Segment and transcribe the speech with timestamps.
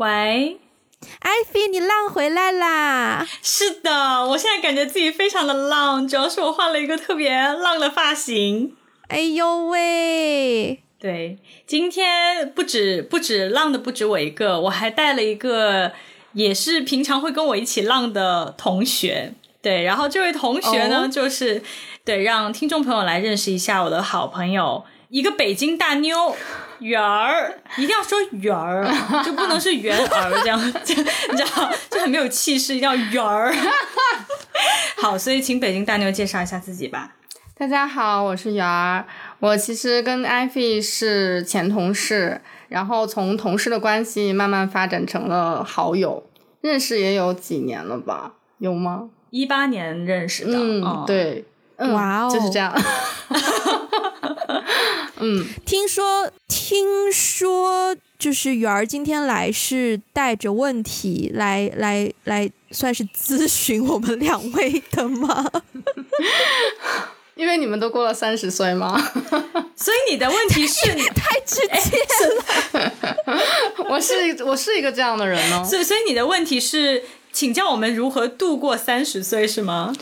[0.00, 0.58] 喂，
[1.18, 3.28] 艾菲，你浪回来啦！
[3.42, 8.74] 是的，我现在感觉自己非常的浪，主要是我换了一个特别浪的发型。
[9.08, 10.82] 哎呦喂！
[10.98, 15.92] 对，今天不止不止浪的不止我一个，我还带了一个
[16.32, 19.34] 也是平常会跟我一起浪的同学。
[19.60, 21.62] 对，然后这位同学呢，就是
[22.06, 26.34] 对让听众朋友来认识一下我的好朋友，一个北京大妞。
[26.80, 28.84] 圆儿一定要说圆儿，
[29.24, 33.54] 就不能是圆儿这样， 就你知道，就很没有气势，一定要圆儿。
[35.00, 37.12] 好，所以请北京大妞介绍一下自己吧。
[37.56, 39.04] 大家好，我是圆儿。
[39.38, 46.26] 我其实跟艾菲是前同事，然后从同事的关系慢慢发展成了好友，
[46.62, 48.32] 认识也有几年了吧？
[48.58, 49.10] 有吗？
[49.30, 50.58] 一八年认识的。
[50.58, 51.44] 嗯，对。
[51.78, 52.70] 哇哦，就是这样。
[55.20, 65.50] 嗯，听说听说，就是圆儿今天来是带着问题来来来，算是咨询我们两位的吗？
[67.36, 69.00] 因为你们都过了三十岁吗？
[69.74, 72.92] 所以你的问题是 太直接了。
[73.88, 75.64] 我是我是一个这样的人呢。
[75.64, 79.94] 所以所以你的问题是，请教我们如何度过三十岁是吗？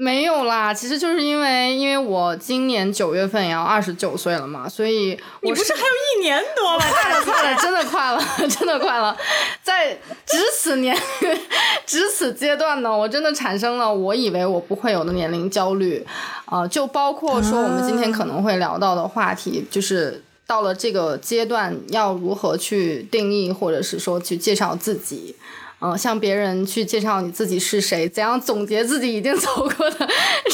[0.00, 6.84] 没有啦，其实就是因为因为我今年九月份也要二十九岁了嘛，所以你不是还有一年多吗？
[6.88, 9.16] 快了，快了，真的快了， 真的快了。
[9.60, 10.96] 在值此年
[11.84, 16.06] 值此阶段呢，我真的产生了我以为我不会有的年龄焦虑，
[16.44, 25.34] 啊，就包括说我们今天可能会聊到的话题，就是到了这个阶段要如何去定义，或者是说去介绍自己。
[25.80, 30.08] 嗯，向别人去介绍你自己是谁，怎样总结自己已经走过的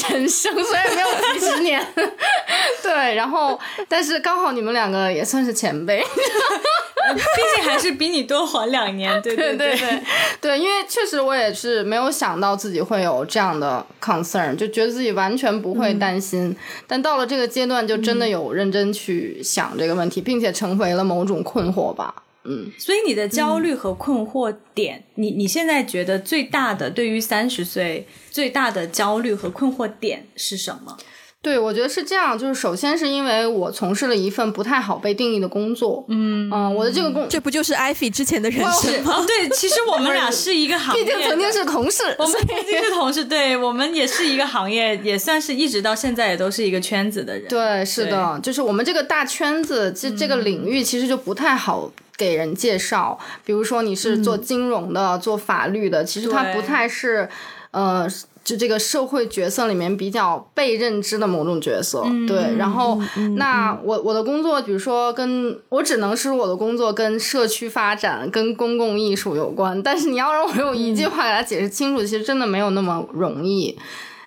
[0.09, 1.83] 人生，虽然没有几十年，
[2.83, 3.59] 对，然后
[3.89, 10.01] 但是刚好你们两个也算是前辈，毕竟还是比你多活两年，对对对对
[10.39, 16.55] 对，因为确实我也是没有想到自己会有这样的 concern，就觉得自己完全不会担心，
[16.85, 22.13] 但到了这个阶段，就真的有认真去想这个问题，并且成为了某种困惑吧。
[22.47, 30.97] 嗯，所以你的焦虑和困惑点，你你现在觉得最大的对于三十岁最大的焦虑和困惑点是什么？
[31.41, 39.23] 对，我觉得是这样，就是首先是因为我从事了一份不太好被定义的工作，嗯嗯，我的这个工，这不就是艾菲之前的人生吗？
[39.27, 47.47] 对，其实我们俩是一个行业， 毕竟曾经是同事， 我们曾经是同事，对我们也是一个行业，也算是一直到现在也都是一个圈子的人。
[47.47, 51.91] 对，是的，就是我们这个大圈子，这这个领域其实就不太好。
[52.17, 57.27] 给人介绍，比如说你是做金融的、做法律的，其实它不太是，
[57.71, 58.07] 呃，
[58.43, 62.03] 就这个社会角色里面比较被认知的某种角色。
[62.27, 62.97] 对，然后
[63.37, 73.77] 那我我的工作，比如说跟我只能是我的工作跟社区发展、跟公共艺术有关，但是你要让我用一句话给它解释清楚，其实真的没有那么容易。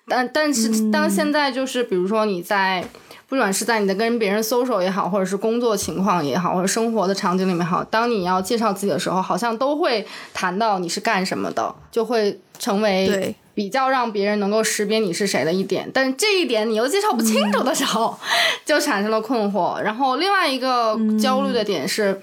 [0.07, 2.87] 但但是当现在就是比如说你在。
[3.29, 15.89] 不管是在你的跟别人 social 也好，或者是工作情况也好，或者生活的场景里面好，当你要介绍自己的时候，好像都会谈到你是干什么的，就会成为比较让别人能够识别你是谁的一点。
[15.93, 18.17] 但是这一点你又介绍不清楚的时候，
[18.65, 19.79] 就产生了困惑。
[19.79, 22.19] 然后另外一个焦虑的点是，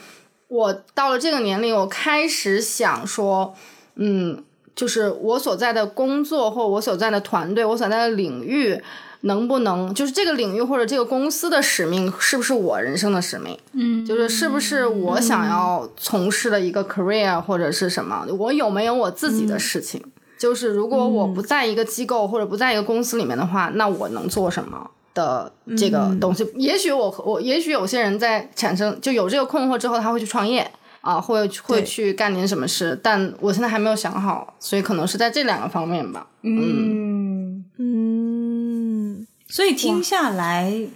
[0.49, 3.55] 我到了这个年龄，我开始想说，
[3.95, 4.43] 嗯，
[4.77, 8.81] 就是我所在的工作或我所在的团队，我所在的领域。
[9.23, 13.59] 能不能就是这个领域或者这个公司的使命是不是我人生的使命？
[13.73, 18.25] 嗯，就是是不是我想要从事的一个 career 或者是什么？
[18.39, 20.01] 我有没有我自己的事情？
[20.39, 26.47] 就是如果我不在一个机构或者不在一个公司里面的话，那我能做什么的这个东西？
[26.55, 30.71] 也许我我也许有些人在产生就有这个困惑之后，他会去创业
[31.07, 36.29] 啊，会会去干点什么事，但我现在还没有想好，所以可能是在这两个方面吧。
[36.43, 39.27] 嗯嗯。
[39.49, 40.89] 所以听下来，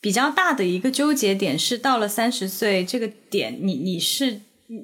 [0.00, 4.42] 比较大的一个纠结点是，到了三十岁这个点，你你是，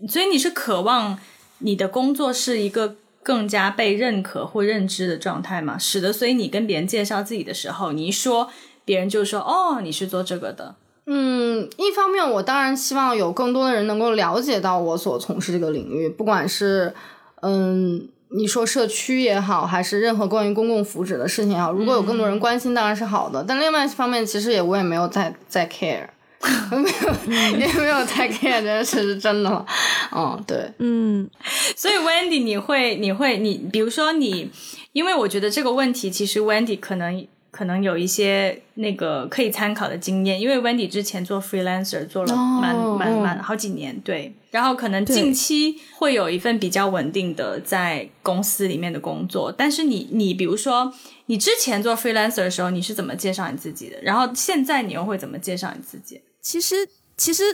[0.09, 1.17] 所以你是渴望
[1.59, 5.79] 你的工作是一个更加被认可或认知的状态嘛？
[5.79, 8.51] 使得所以你跟别人介绍自己的时候，你一说，
[8.85, 10.75] 别人就说哦，你是做这个的。
[11.07, 16.95] 嗯，一方面我当然希望有更多的人能够了解到我所从事这个领域，不管是
[17.43, 18.09] 嗯。
[18.37, 23.45] 你说社区也好，还是任何关于公共福祉的事情也好，如果有更多人关心，当然是好的。
[23.47, 26.09] 但另外一方面，其实也我也没有在在 care，
[26.77, 27.15] 没有
[27.57, 29.65] 也没有太 care 这件事是真的了。
[30.11, 31.31] 嗯，对，嗯。
[31.77, 34.51] 所以 Wendy，你会你会你，比如说你，
[34.91, 37.25] 因为我觉得这个问题，其实 Wendy 可能
[37.55, 50.93] 可能有一些那个可以参考的经验，因为 Wendy 之前做 freelancer 做了蛮蛮蛮好几年，对，然后可能近期会有一份比较稳定的在公司里面的工作，但是你你比如说
[51.27, 54.03] 你之前做 freelancer 的时候，你是怎么介绍你自己的？
[54.03, 56.21] 然后现在你又会怎么介绍你自己？
[56.41, 56.75] 其实
[57.17, 57.45] 其实。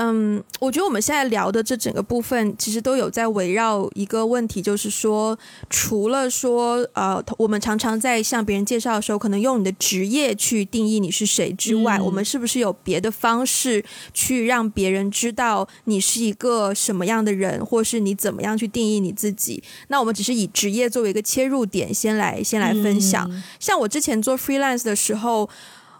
[0.00, 5.36] 嗯，我觉得我们现在聊的这整个部分，其实都有在围绕一个问题，就是说，
[5.68, 13.84] 除了说，呃，我们常常在向别人介绍的时候，可能用你的职业去定义你是谁之外，我们是不是有别的方式
[14.14, 19.60] 去让别人知道你是一个什么样的人，或是你怎么样去定义你自己？
[19.88, 23.28] 那我们只是以职业作为一个切入点，先来先来分享。
[23.58, 25.50] 像我之前做 freelance 的时候。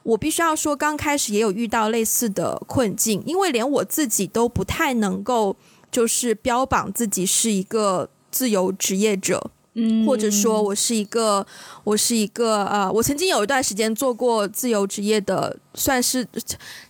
[0.02, 5.56] 我必须要说，刚开始也有遇到类似的困境，因为连我自己都不太能够，
[5.90, 11.46] 就是标榜自己是一个自由职业者，嗯，或者说我是一个，
[11.84, 16.26] 我是一个，呃，我曾经有一段时间做过自由职业的，算是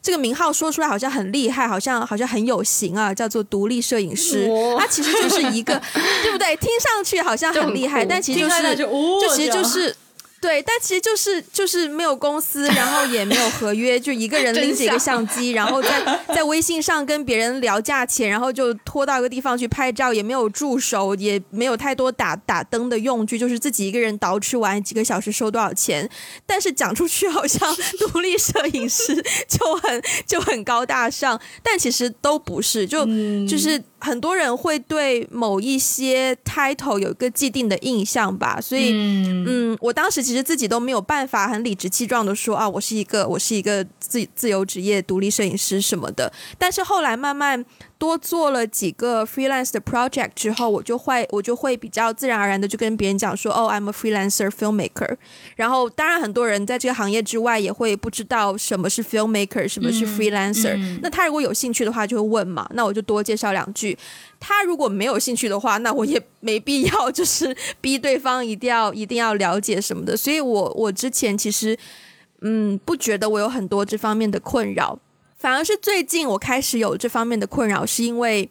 [0.01, 5.81] 这个名号说出来好像很厉害，好像好像很有型啊，叫做独立摄影师，它其实就是一个，
[6.23, 6.55] 对不对？
[6.57, 9.97] 听上去好像很厉害，但其实就是，就其实就是。
[10.41, 26.09] 对，但其实就是就是没有公司，然后也没有合约，就一个人 拎着一个相机，然后在 在微信上跟别人聊价钱，然后就拖到一个地方去拍照，也没有助手，也没有太多打打灯的用具，就是自己一个人捯饬完几个小时收多少钱。
[26.47, 29.15] 但是讲出去好像 独立摄影师
[29.49, 33.05] 就很就很高大上，但其实都不是，就
[33.47, 40.19] 就是很多人会对某一些 title 有一个既定的印象吧，所以嗯，我当时。
[40.29, 46.31] 其实自己都没有办法很理直气壮的说啊，我是一个我是一个自自由职业独立摄影师什么的。
[46.59, 47.65] 但是后来慢慢
[47.99, 55.17] 多做了几个 freelance 的 project 之后，我就会我就会比较自然而然的就跟别人讲说，哦，I'm a freelancer filmmaker。
[55.57, 60.79] 然后当然很多人在这个行业之外也会不知道什么是 filmmaker，什么是 freelancer。
[61.03, 63.99] 那他如果有兴趣的话就会问嘛，那我就多介绍两句。
[64.39, 70.17] 他如果没有兴趣的话，那我也没必要就是 逼对方一定要一定要了解什么的。
[70.17, 71.77] 所以，我我之前其实
[72.43, 74.97] 嗯不觉得我有很多这方面的困扰，
[75.39, 78.51] 反而是最近我开始有这方面的困扰，是因为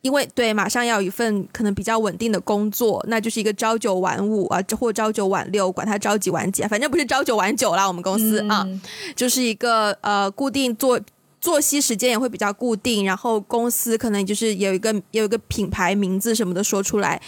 [0.00, 7.86] 因为对马上要有一份可能比较稳定的工作，那就是一个朝九晚五啊，或朝九晚六，管他朝几晚几，反正不是朝九晚九啦。
[7.86, 8.66] 我们公司啊，
[9.14, 11.00] 就是一个呃固定做。
[11.40, 17.20] 作息时间也会比较固定，然后公司可能就是有一个有一个品牌名字什么的说出来。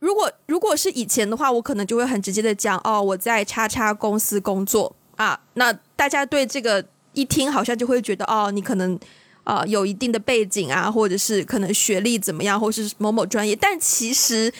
[0.00, 5.38] 如果如果是以前的话，我可能就会很直接的讲哦，我在叉叉公司工作啊。
[5.54, 6.84] 那大家对这个
[7.16, 8.96] 一听好像就会觉得哦，你可能
[9.42, 13.56] 啊有一定的背景啊，或者是可能学历怎么样，或是某某专业。
[13.56, 14.52] 但其实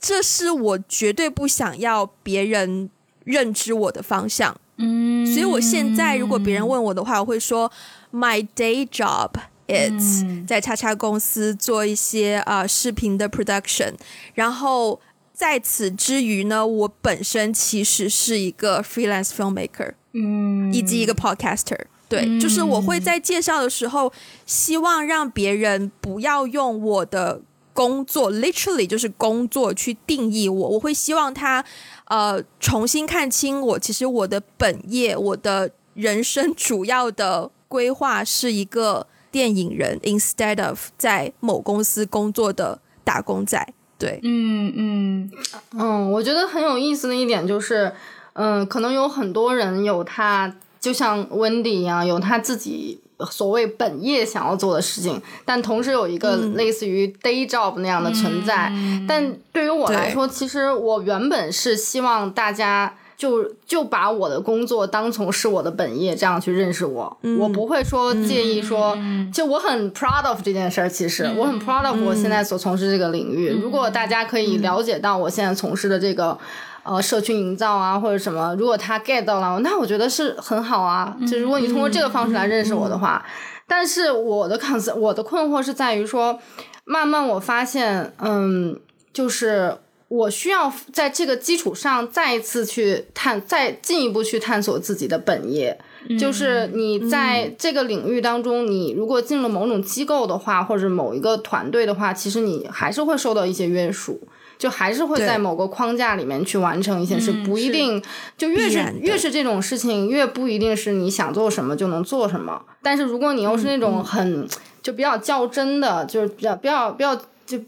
[0.00, 2.88] 这是我绝对不想要别人
[3.24, 4.58] 认知我的方向。
[4.78, 7.70] 嗯，所以我现在如果别人问我的话，我会说。
[8.16, 9.30] My day job
[9.66, 13.94] is 在叉叉公司做一些啊视频的 production，
[14.34, 15.00] 然后
[15.32, 21.76] 在此之余呢，我本身其实是一个 freelance filmmaker，嗯，以及一个 podcaster。
[22.14, 24.12] 对，就是我会在介绍的时候，
[24.46, 27.40] 希望让别人不要用我的
[27.72, 31.64] 工作 literally 就是工作去定义我，我会希望他
[32.06, 37.50] 呃重新看清我，其实我的本业，我的人生主要的。
[37.66, 43.74] 规划是一个电影人，instead of 在某公司工作的打工仔。
[43.98, 45.30] 对，嗯嗯
[45.72, 47.92] 嗯，我觉得很有意思的一点就是，
[48.34, 53.00] 嗯，可能有很多人有他，就像 Wendy 一样，有他自己
[53.30, 58.70] 所谓本业想要做的事情，但同时有一个类似于 day job 那样的存在。
[59.08, 62.96] 但对于我来说，其实我原本是希望大家。
[63.16, 67.16] 就就把我的工作当成是我的本业，这样去认识我。
[67.38, 68.98] 我不会说介意说，
[69.32, 70.88] 就我很 proud of 这件事儿。
[70.88, 73.50] 其实我很 proud of 我现在所从事这个领域。
[73.50, 76.36] 如果大家可以了解到我现在从事的这个
[76.84, 81.16] 呃社区营造啊或者什么，如果他 get 到了，那我觉得是很好啊。
[81.28, 83.24] 就如果你通过这个方式来认识我的话，
[83.66, 86.38] 但是我的 concern 我的困惑是在于说，
[86.84, 88.78] 慢慢我发现，嗯，
[89.12, 89.78] 就是。
[90.08, 95.76] 我需要在这个基础上再一次去探，再进一步去探索自己的本业。
[96.20, 104.20] 就是你在这个领域当中，你如果进了某种机构的话，或者某一个团队的话，其实你还是会受到一些约束，
[104.58, 108.02] 就还是会在某个框架里面去完成一些事，不一定
[108.36, 112.62] 就越是越是这种事情，越不一定是你想做什么就能做什么。
[112.82, 114.48] 但是如果你又是那种很
[114.82, 117.18] 就比较较真的，就是比较比较比较。
[117.46, 117.58] 就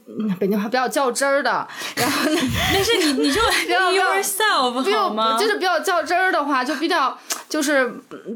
[0.41, 1.51] 北京话比较较真儿的，
[1.97, 2.41] 然后呢，
[2.73, 5.39] 但是你你就 be yourself 好吗？
[5.39, 7.15] 就是比较较真儿的话，就比较
[7.47, 7.87] 就是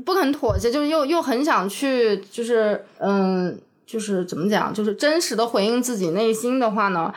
[0.04, 7.10] 不肯妥协，就是又又很想去，就是嗯，就是怎么讲，就是真实的回应自己内心的话呢，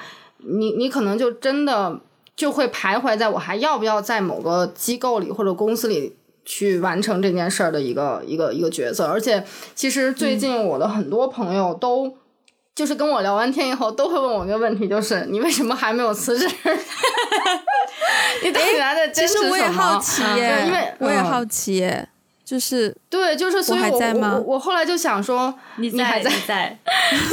[0.45, 1.99] 你你可能就真的
[2.35, 9.43] 就会徘徊在我还要不要在某个机构里或者公司里去完成这件事儿的一个一个一个角色，而且
[9.75, 12.17] 其实最近我的很多朋友都。
[12.75, 16.47] 就是跟我聊完天以后，都会问我一个问题，就是你为什么还没有辞职？
[18.43, 22.09] 你到底来的其实我也好奇耶，因为我也好奇耶，
[22.53, 26.77] 就是对，就是所以，我我我后来就想说，你你还在在？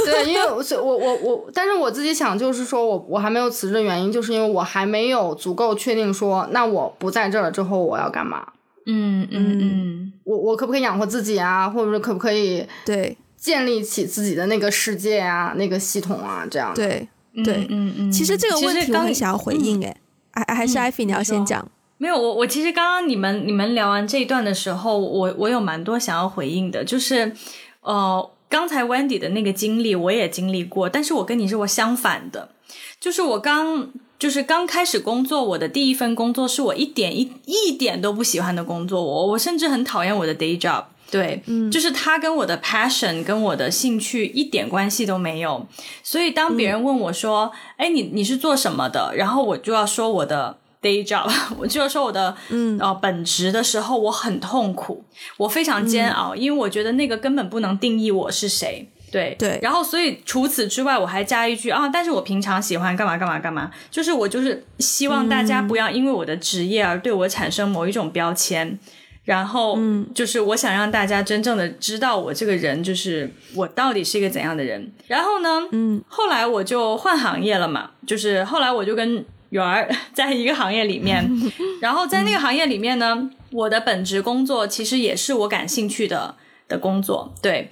[0.03, 8.47] 对，因为我我我我，但是我自己想，就是说我我还没有辞职的原因，就是因为我还没有足够确定说，那我不在这儿了之后我要干嘛？
[8.87, 11.69] 嗯嗯嗯，我我可不可以养活自己啊？
[11.69, 12.65] 或者是可不可以？
[12.83, 13.15] 对。
[13.37, 17.07] 建立起自己的那个世界啊，那个系统啊，这样对
[17.43, 18.11] 对，嗯嗯。
[18.11, 19.95] 其实这个问题我很想要回应，哎，
[20.31, 21.67] 还还是艾菲你要先讲。
[22.01, 27.31] 没有，我我其实刚刚你们你们聊完这一段的时候，我我有蛮多想要回应的，就是
[27.81, 32.49] 呃，刚才 Wendy 的那个经历我也经历过，但是我跟你是我相反的，
[32.99, 40.85] 就是我刚就是刚开始工作，我的第一份工作是我一点一一点都不喜欢的工作，我我甚至很讨厌我的 day job。
[41.11, 45.67] 对，嗯，就是他跟我的 passion 跟我的兴趣一点关系都没有，
[46.01, 52.77] 所以当别人问我说：“哎，你你是做什么的？”然后我就要说我的 day job，我就是说我的嗯。
[52.79, 55.03] 呃本职的时候，我很痛苦，
[55.37, 58.89] 我非常煎熬，因为我觉得那个根本不能定义我是谁。
[59.11, 68.79] 对对，然后所以除此之外，我还加一句啊，但是我平常喜欢干嘛干嘛干嘛，就是我就是希望大家不要因为我的职业而对我产生某一种标签。
[69.23, 69.77] 然后，
[70.15, 74.91] 就是我想让大家真正的知道我这个人，就是我到底是一个怎样的人。
[75.07, 81.29] 然后呢，嗯，后来我就换行业了嘛，就是后来我就跟圆儿在一个行业里面，
[81.79, 86.35] 然后在那个行业里面呢，我的本职工作其实也是我感兴趣的
[86.67, 87.69] 的工作，对，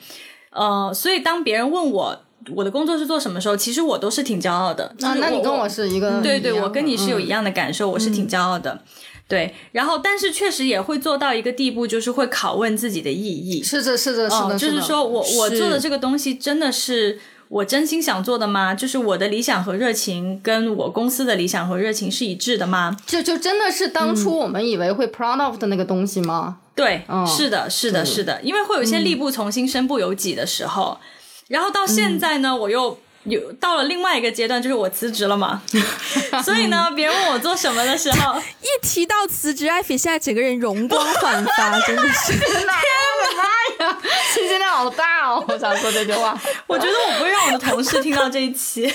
[0.52, 2.22] 呃，所以当别人问我
[2.56, 4.96] 我的工作是做什么时候，其实我都是挺骄傲的。
[5.00, 8.82] 那那你跟我是一个，对对，我跟你是有一样的感受，我是挺骄傲的。
[9.28, 13.62] 对，然后但是确实也会做到一个地步，就是会拷问自己的意义。
[13.62, 18.74] 是的，是的，是的，就是说我我做的这个东西真的是我真心想做的吗？
[18.74, 22.96] 就是我的理想和热情跟我公司的理想和热情是一致的吗？
[23.06, 26.60] 就就真的是当初我们以为会 proud of 的那个东西吗？
[26.75, 31.00] 对，是的，是的，是的，因为会有一些力不从心、身不由己的时候，
[31.48, 32.98] 然后到现在呢，我又。
[33.25, 35.62] 有到了另外一个阶段，就是我辞职了嘛，
[36.41, 42.74] 所以呢，别人问我做什么的时候， 一提到辞职，艾菲现在整个人容光焕发， 真的是，天哪
[43.80, 43.98] 妈呀，
[44.34, 45.44] 信息量好大哦！
[45.48, 48.86] 我想说这句话，我觉得我不会让我的同事听到这一期，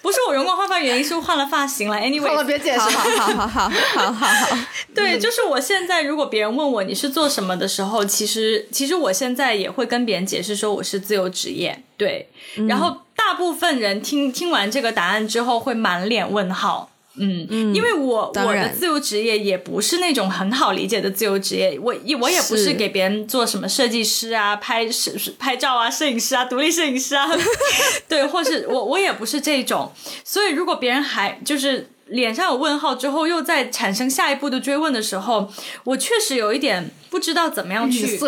[0.00, 2.88] 不是我容光焕发原因是换了发型了，anyway，好了，别解释，好。
[2.88, 4.58] 好好好好好好，
[4.94, 11.82] 对，就是我现在如果别人问我你是做什么的时候，其实其实我现在也会跟别人解释说我是自由职业。
[11.96, 12.28] 对，
[12.68, 27.26] 然后大部分人听听完这个答案之后会满脸问号，嗯，因为我我的自由职业也不是那种很好理解的自由职业，我我也不是给别人做什么设计师啊、拍摄 拍照啊、摄影师啊、独立摄影师啊，
[28.08, 29.92] 对，或是我我也不是这种，
[30.24, 31.88] 所以如果别人还就是。
[32.08, 35.50] 脸上有问号之后，又在产生下一步的追问的时候，
[35.84, 38.18] 我确实有一点不知道怎么样去，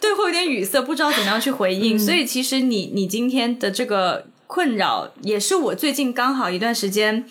[0.00, 1.98] 对，会有点语塞，不知道怎么样去回应。
[1.98, 7.28] 所以其实你你今天的这个困扰，也是我最近刚好一段时间，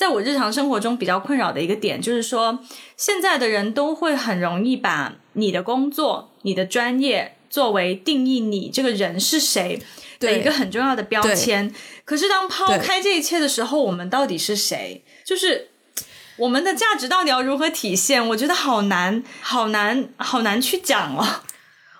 [0.00, 2.60] 在我日常生活中比较困扰的一个点，就是说
[2.96, 9.78] 现在的人都会很容易把你的工作、你的专业作为定义你这个人是谁
[10.18, 11.70] 的一个很重要的标签。
[12.06, 15.04] 可是当抛开这一切的时候，我们到底是谁？
[15.22, 15.68] 就是
[16.38, 18.26] 我们的价值到底要如何体现？
[18.30, 21.42] 我觉得好难，好难，好难去讲哦。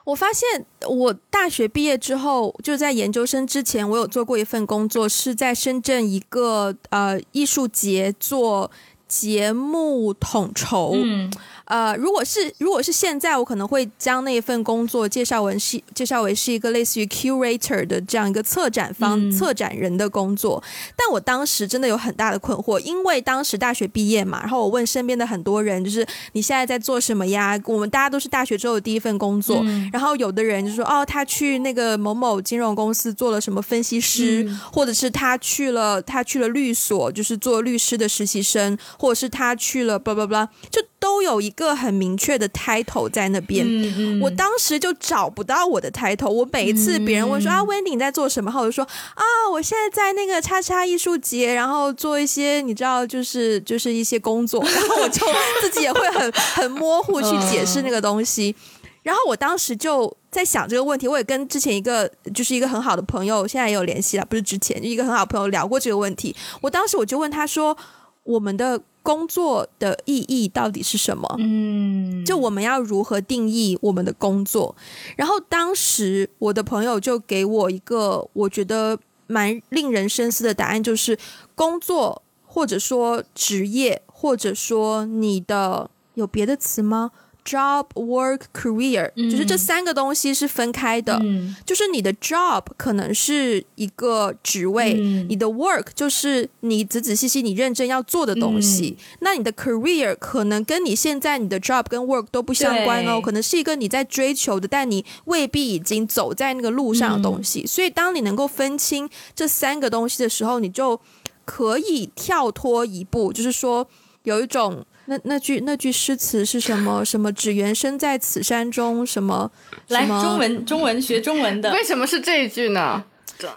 [0.05, 8.71] 我发现我大学毕业之后，就在研究生之前，我有做过一份工作，是在深圳一个呃艺术节做
[9.07, 10.93] 节目统筹。
[10.95, 11.31] 嗯。
[11.71, 20.61] 呃，如果是如果是现在，我可能会将那一份工作介绍为是介绍为是一个类似于 curator 的这样一个策展方、策展人的工作。
[20.97, 27.57] 但我当时真的有很大的困惑，因为当时大学毕业嘛，然后我问身边的很多人，就是你现在在做什么呀？
[27.67, 43.67] 我们大家都是大学之后的第一份工作，然后有的人就说哦，他去那个某某金融公司做了什么分析师，或者是他去了他去了律所，就是做律师的实习生，或者是他去了 blah blah blah，就都都有一个很明确的 title 在那边。
[43.67, 48.51] 嗯嗯，我当时就找不到我的 title，我每一次别人问说、啊，Wendy 你在做什么？
[48.57, 55.27] 我就说啊，我现在在那个叉叉艺术节，然后做一些你知道，就是就是一些工作，然后我就
[55.61, 58.55] 自己也会很 很模糊去解释那个东西。
[59.03, 66.35] 然后我当时就在想这个问题，我也跟之前一个就是一个很好的朋友，现在也有联系了，不是之前就一个很好朋友聊过这个问题。
[66.63, 67.77] 我当时我就问他说，
[68.23, 71.37] 我们的工作的意义到底是什么？
[71.39, 74.77] 嗯，就我们要如何定义我们的工作？
[75.17, 81.19] 然后当时我的朋友就给我一个我觉得蛮令人深思的答案，就是
[81.55, 87.13] 工作或者说职业，或者说你的有别的词吗
[87.45, 91.19] ？Job, work, career，、嗯就是这三个东西是分开的。
[91.23, 98.97] 嗯就是你的 job 可能是一个职位，嗯你的 work 就是你仔仔细细、你认真要做的东西。
[98.99, 107.67] 嗯那你的 career 可能跟你现在你的 job 跟 work 都不相关哦，可能是一个你在追求的，但你未必已经走在那个路上的东嗯西。
[107.67, 111.01] 所以，当你能够分清这三个东西的时候，你就
[111.45, 113.87] 可以跳脱一步，就是说
[114.25, 114.85] 有一种。
[115.11, 117.05] 那那句那句诗词是什么？
[117.05, 119.05] 什么只缘身在此山中？
[119.05, 119.51] 什么？
[119.89, 123.05] 来什么中文中文学中文的为什么是这一句呢？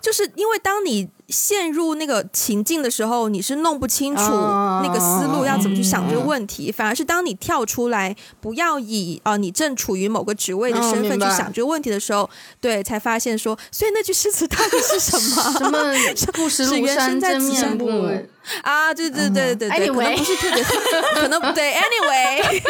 [0.01, 12.29] 就是因为当你陷入那个情境的时候，你是弄不清楚啊那个思路要怎么去想这个问题，反而是当你跳出来，不要以啊、呃你正处于某个职位的身份去想这个问题的时候，
[12.61, 15.95] 对，才发现说，所以那句诗词到底是什么？
[16.15, 18.09] 什么不识庐山真面目？
[18.61, 20.63] 啊，对对对对对，可能不是特别，
[21.15, 22.61] 可能对，anyway，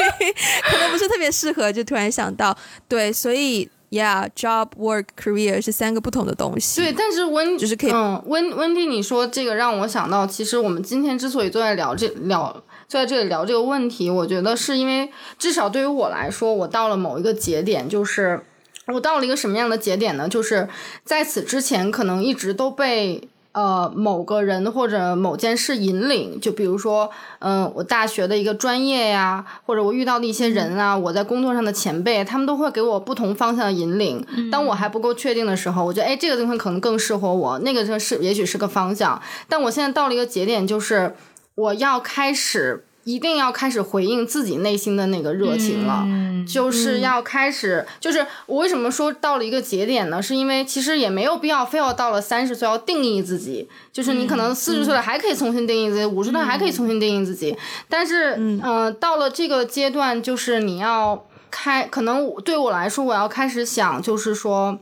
[0.69, 2.55] 可能不是特别适合，就突然想到，
[2.87, 12.51] 对，所以，yeah，job work career 是三个不同的东西，对，但是温就是可以嗯，温温蒂，你说这个让我想到，其实我们今天之所以坐在聊这聊
[12.87, 18.41] 坐在这里聊这个问题，我觉得是因为至少对于我来说，我到了某一个节点，就是
[18.87, 20.27] 我到了一个什么样的节点呢？
[20.27, 20.67] 就是
[21.05, 23.29] 在此之前，可能一直都被。
[23.53, 34.25] 呃，某个人或者某件事引领，就比如说，嗯、我大学的一个专业呀，或者我遇到的一些人啊，我在工作上的前辈，他们都会给我不同方向的引领。
[34.51, 39.21] 当我还不够确定的时候，我觉得，哎，这个地方可能更适合我，那个就是也许是个方向。
[39.47, 41.15] 但我现在到了一个节点，就是
[41.53, 46.05] 我要开始，一定要开始回应自己内心的那个热情了。
[46.45, 50.21] 就是要开始，就是我为什么说到了一个节点呢？
[50.21, 64.79] 是因为其实也没有必要非要到了三十岁要定义自己，就是你可能四十岁了还可以重新定义自己，五十岁还可以重新定义自己，但是嗯、呃到了这个阶段，就是你要开，可能对我来说，我要开始想，就是说，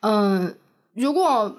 [0.00, 0.54] 嗯、
[0.94, 1.56] 如果。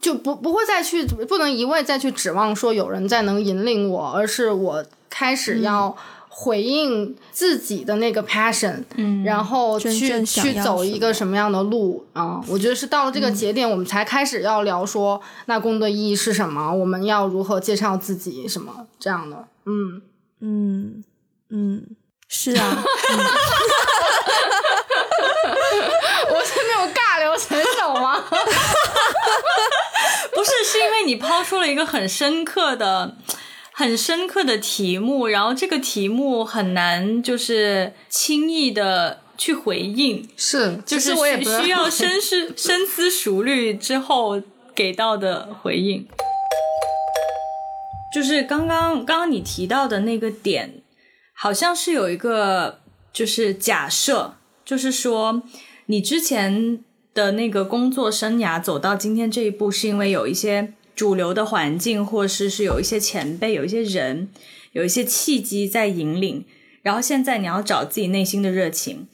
[0.00, 5.96] 就不不会再去，不能一味再去指望说有人再能引领我，而是我开始要
[6.28, 20.02] 回应自己的那个 passion，嗯，然后去去走一个什么样的路啊、我觉得是到了这个节点，我们才开始要聊说那工作意义是什么，我们要如何介绍自己什么这样的，嗯。
[20.42, 21.04] 嗯
[21.50, 21.84] 嗯，
[22.28, 22.82] 是啊，
[26.30, 28.24] 我是那种尬聊选手吗？
[30.40, 33.14] 不是，是因为你抛出了一个很深刻的、
[33.72, 44.40] 很深刻的题目，然后这个题目很难就是轻易的去回应，是，就是我也不需需要深思深思熟虑之后
[44.74, 46.08] 给到的回应。
[48.10, 50.82] 就是刚刚刚刚你提到的那个点，
[51.34, 52.80] 好像是有一个
[53.12, 55.42] 就是假设，就是说
[55.84, 64.28] 你之前的那个工作生涯走到今天这一步，是因为有一些主流的环境，或是是有一些前辈、有一些人、
[64.72, 66.44] 有一些契机在引领，
[66.82, 69.08] 然后现在你要找自己内心的热情。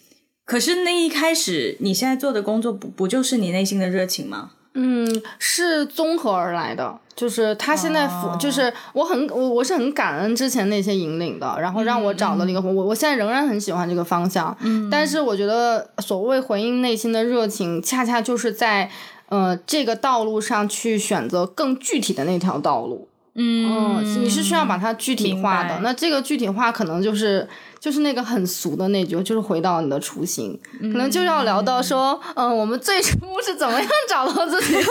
[0.44, 4.52] 可是那一开始你现在做的工作不不就是你内心的热情吗？
[4.78, 18.90] 嗯，是综合而来的，就是他现在服，哦就是我很我我是很感恩之前那些引领的，然后让我找到了一个、我我现在仍然很喜欢这个方向，嗯，但是我觉得所谓回应内心的热情，恰恰就是在
[19.30, 25.64] 呃这个道路上去选择更具体的那条道路，嗯，你是需要把它具体化。
[25.64, 27.48] 的那这个具体化可能就是
[27.86, 30.58] 就是那个很俗的那句，就是回到你的初心。
[30.80, 34.84] 可能就要聊到说，嗯、我们最初是怎么样找到自己， 我们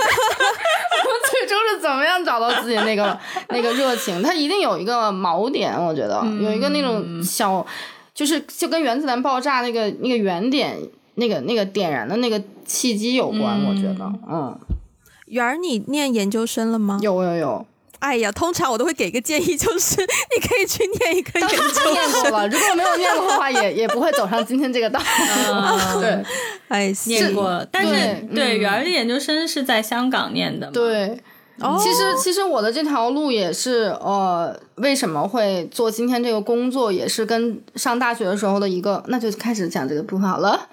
[1.30, 4.24] 最初是怎么样找到自己那个那个热情？
[4.24, 7.66] 它一定有一个锚点，我觉得有一个那种小，
[8.14, 10.80] 就是就跟原子弹爆炸那个那个原点。
[11.18, 14.54] 那个那个点燃的那个契机有关，我觉得，嗯，
[15.28, 17.00] 圆儿，你念研究生了吗？
[17.02, 17.66] 有有有，
[18.06, 25.02] 哎呀，通常我都会给个建议， 就是你可以去念一个研究念过了，如果没有念过的话，也也不会走上今天这个道。
[26.00, 26.24] 对，
[26.70, 31.20] 哎，念过了，但是对圆儿的研究生是在香港念的，对。
[31.62, 40.68] 哦其实，其实我的这条路也是，呃，为什么会做今天这个工作，也是跟上大学的时候的一个，那就开始讲这个部分好了。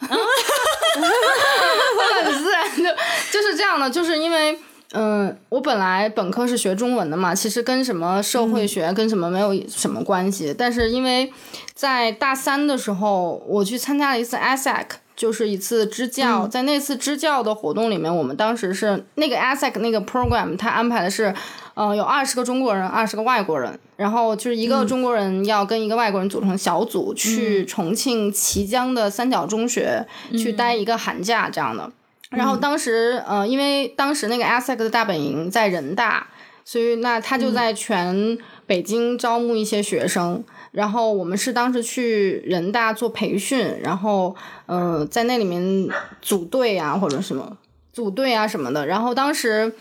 [2.25, 2.83] 很自然就
[3.31, 4.59] 就是这样的，就是因为，
[4.93, 11.33] 嗯、我本来本科是学中文的嘛，其实跟什么社会学、跟什么没有什么关系，但是因为
[11.75, 14.85] 在大三的时候，我去参加了一次 ASEC。
[15.15, 21.33] 就是一次支教，在那次支教的活动里面，我们当时是那个 ASEC 那个 program，它安排的是，
[21.75, 31.93] 呃，有二十个中国人，二十个外国人，然后就是一个中国人要跟一个外国人组成小组，去重庆綦江的三角中学、去待一个寒假这样的。
[32.33, 36.29] 然后当时，呃，因为当时那个 ASEC 的大本营在人大，
[36.65, 40.43] 所以那他就在全北京招募一些学生。
[40.73, 45.89] 然后我们是当时去人大做培训，然后呃在那里面
[46.23, 47.59] 组队啊或者什么
[47.93, 48.87] 组队啊什么的。
[48.87, 49.75] 然后当时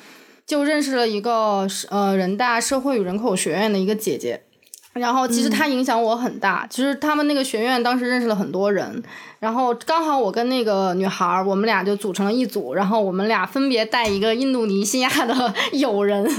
[0.45, 4.43] 就认识了一个呃人大社会与人口学院的一个姐姐。
[4.93, 9.01] 然后其实他影响我很大，其实他们那个学院当时认识了很多人，
[9.39, 16.29] 然后刚好我跟那个女孩儿，我们俩就组成了一组，然后我们俩分别带一个印度尼西亚的 友人，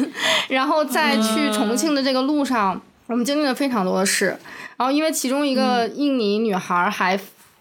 [0.49, 4.37] 然后在去重庆的这个路上，我们经历了非常多的事。
[4.77, 7.19] 然后因为其中一个印尼女孩儿还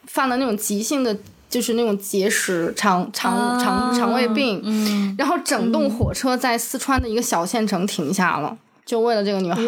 [0.08, 1.16] 犯了那种急性的，
[1.50, 8.58] 就是那种结石、肠肠肠肠胃病，嗯，然后整栋火车在四川的一个小县城停下了，
[8.92, 9.64] 就为了这个女孩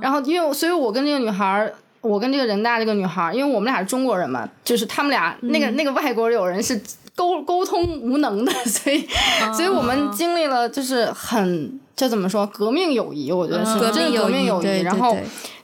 [0.00, 6.80] 然后因为所以，我跟这个女孩儿，我跟这个人大这个女孩儿，因为我们俩是中国人嘛，就是他们俩那个、那个外国友人是
[7.16, 9.04] 沟沟通无能的， 所以、
[9.52, 15.16] 所以我们经历了就是很这怎么说革命友谊，我觉得是、嗯真的革命友谊，对对然后。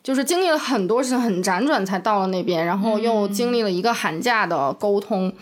[0.02, 5.32] 就是经历了很多事情，很辗转才到了那边，然后又经历了一个寒假的沟通，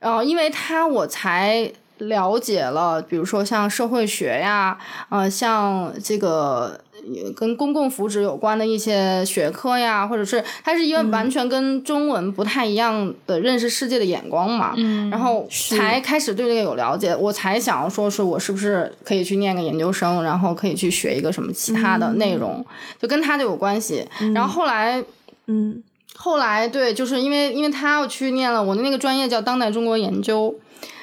[0.00, 1.72] 然后，因为他我才
[2.08, 22.64] 了解了，比如说像社会学呀，呃，像这个呃跟公共福祉有关的一些学科呀，或者是它是因为完全跟中文不太一样的认识世界的眼光嘛，嗯然后才开始对这个有了解，我才想要说是我是不是可以去念个研究生，然后可以去学一个什么其他的内容，
[23.00, 24.06] 就跟他就有关系。
[24.34, 25.02] 然后后来
[25.46, 25.82] 嗯。
[26.14, 30.54] 后来对，就是因为因为他要去念了我的那个专业叫当代中国研究，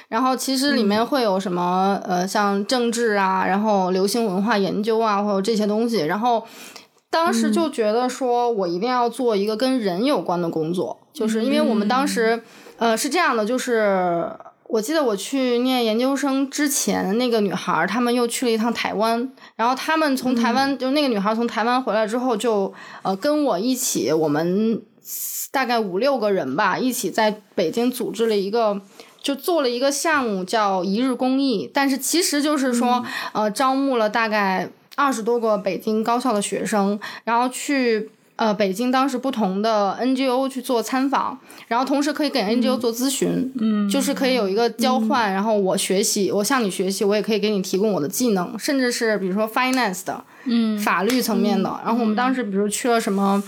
[0.09, 6.45] 然后其实里面会有什么、呃像政治啊，然后流行文化研究啊，或者这些东西，然后
[7.09, 12.43] 当时就觉得说我一定要做一个跟人有关的工作，就是因为我们当时
[12.77, 14.29] 呃是这样的，就是。
[14.71, 24.79] 我记得我去念研究生之前，那个女孩儿她们又去了一趟台湾，然后他们从台湾，就那个女孩儿从台湾回来之后就，呃跟我一起，我们
[25.49, 28.79] 大概五六个人吧，一起在北京组织了一个，
[29.21, 33.03] 就做了一个项目叫一日公益，但是其实就是说，
[33.33, 38.09] 呃，招募了大概二十多个北京高校的学生，然后去。
[38.39, 51.81] 呃，北京当时不同的 NGO 去做参访，然后同时可以给 NGO 做咨询，嗯，就是可以有一个交换，然后我学习，我向你学习，我也可以给你提供我的技能，甚至是比如说 finance 的，嗯，法律层面的。
[51.83, 53.43] 然后我们当时比如去了什么，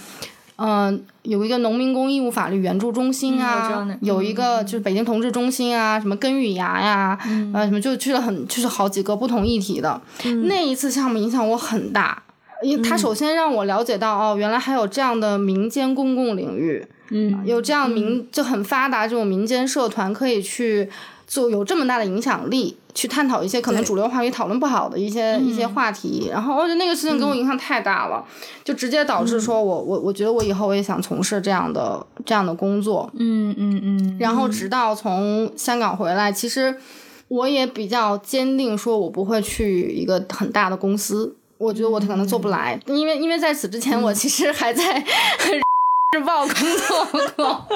[0.64, 7.52] 嗯、有一个农民工义务法律援助中心啊，那有一个就是北京同志中心啊，什么根与芽呀，嗯。
[7.54, 10.00] 呃，什么就去了很就是好几个不同议题的。
[10.46, 12.22] 那一次项目影响我很大，
[12.64, 20.90] 因为它首先让我了解到、哦，原来还有这样的民间公共领域，嗯，有这样民就很发达这种民间社团可以去
[21.32, 26.28] 做有这么大的影响力，去探讨一些可能主流话语讨论不好的一些、一些话题。
[26.30, 28.22] 然后我觉得那个事情给我影响太大了，
[28.66, 33.10] 就直接导致说我我我觉得我以后我也想从事这样的这样的工作。
[33.18, 36.76] 嗯嗯嗯，然后直到从香港回来，其实
[37.30, 41.38] 我也比较坚定，说我不会去一个很大的公司。
[41.58, 45.02] 我觉得我可能做不来，因为因为在此之前，我其实还在
[46.18, 47.68] 日报工作过。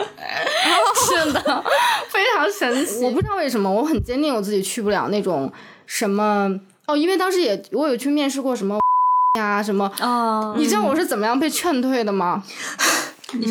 [1.08, 1.64] 是的，
[2.10, 3.04] 非常神奇。
[3.04, 5.52] 我不知道为什么，我很坚定我自己去不了那种
[5.86, 8.78] 什么哦，因为当时也我有去面试过什么
[9.40, 12.44] 呀什么，哦，你知道我是怎么样被劝退的吗？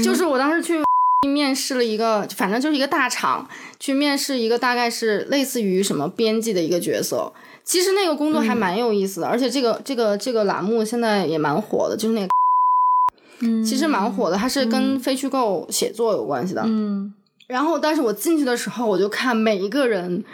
[0.03, 0.83] 就是我当时去
[1.29, 3.49] 面试了一个，反正就是一个大厂，
[3.81, 7.33] 去面试一个大概是类似于什么编辑的一个角色。
[7.65, 12.29] 其实那个工作还蛮有意思的，而且这个这个这个栏目现在也蛮火的，就是那个
[13.45, 16.63] 嗯其实蛮火的，它是跟非虚构写作有关系的。
[16.65, 17.13] 嗯
[17.47, 20.25] 然后，但是我进去的时候，我就看每一个人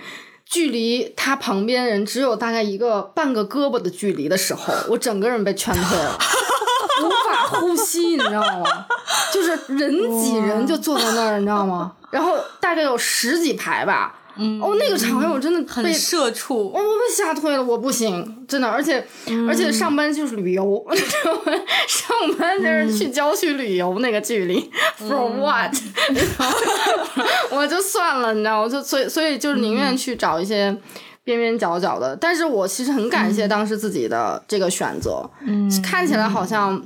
[0.47, 6.17] 距离他旁边人只有大概一个半个胳膊的距离的时候，我整个人被劝退了，
[7.03, 8.87] 无法呼吸，你知道吗？
[9.33, 9.91] 就是人
[10.23, 11.93] 挤人就坐在那儿，你知道吗？
[12.13, 14.15] 然后大概有十几排吧。
[14.37, 19.05] 哦，那个场面我真的很社畜，我我被吓退了，我不行，真的，而且
[19.49, 20.85] 而且上班就是旅游，
[21.87, 25.75] 上班就是去郊区旅游，那个距离，for what？
[27.51, 30.75] 我就算了，你知道，我就所以所以就是宁愿去找一些
[31.25, 36.83] 边边角角的，但是我其实很感谢当时自己的这个选择，嗯，看起来好像。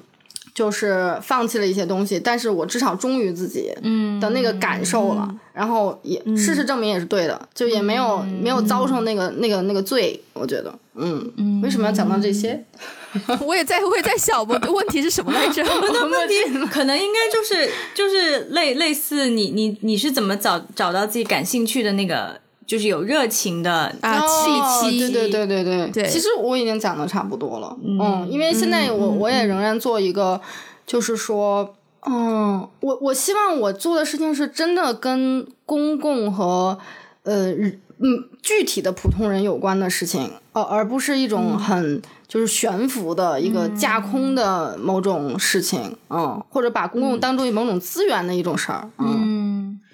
[0.54, 3.72] 就是放弃了一些东西，但是我至少忠于自己
[4.20, 12.64] 的那个感受了，然后也事实证明也是对的，就也没有没有遭受那个那个那个罪，我觉得，嗯，为什么要讲到这些？
[13.46, 15.62] 我也在我也在想，我的问题是什么来着？
[15.64, 16.34] 我的 问题
[16.70, 22.40] 可能应该就是就是类类似你你你是怎么找找到自己感兴趣的那个？
[22.66, 26.08] 就是有热情的啊，气息，对对对对对。
[26.08, 30.40] 其实我已经讲的差不多了，嗯，因为现在我我也仍然做一个，
[30.86, 31.74] 就是说，
[32.06, 36.78] 嗯，我我希望我做的事情是真的跟公共和
[37.22, 49.23] 呃嗯具体的普通人有关的事情，而而不是一种很就是悬浮的一个架空的某种事情，嗯，或者把公共当做某种资源的一种事儿，嗯。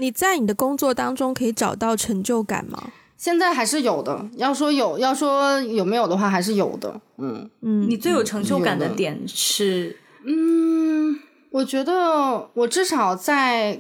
[0.01, 2.91] 你在你的工作当中可以找到成就感吗？
[3.19, 4.27] 现在还是有的。
[4.37, 6.99] 要说有，要说有没有的话，还是有的。
[7.19, 9.99] 嗯嗯，你最有成就感的点是？
[10.25, 13.79] 嗯，我觉得我至少在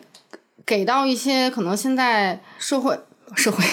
[0.66, 2.98] 给到一些可能现在社会
[3.34, 3.64] 社会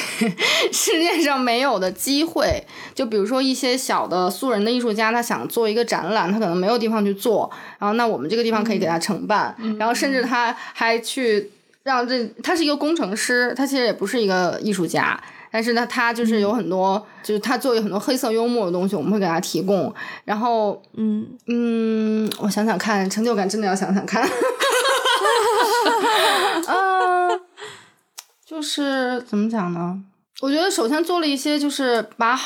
[0.71, 2.65] 世界上没有的机会。
[2.95, 11.51] 就比如说一些小的素人的艺术家，他想做一个展览，他可能没有地方去做，然后那我们这个地方可以给他承办，然后甚至他还去。
[11.87, 15.17] 让这他是一个工程师，他其实也不是一个艺术家，
[15.49, 19.93] 但是呢，他就是有很多，就是他做有很多黑色幽默的东西，我们会给他提供。
[20.25, 24.29] 然后，嗯嗯，我想想看，成就感真的要想想看。
[26.67, 27.39] 嗯，
[28.45, 29.97] 就是怎么讲呢？
[30.41, 32.37] 我觉得首先做了一些，就是把，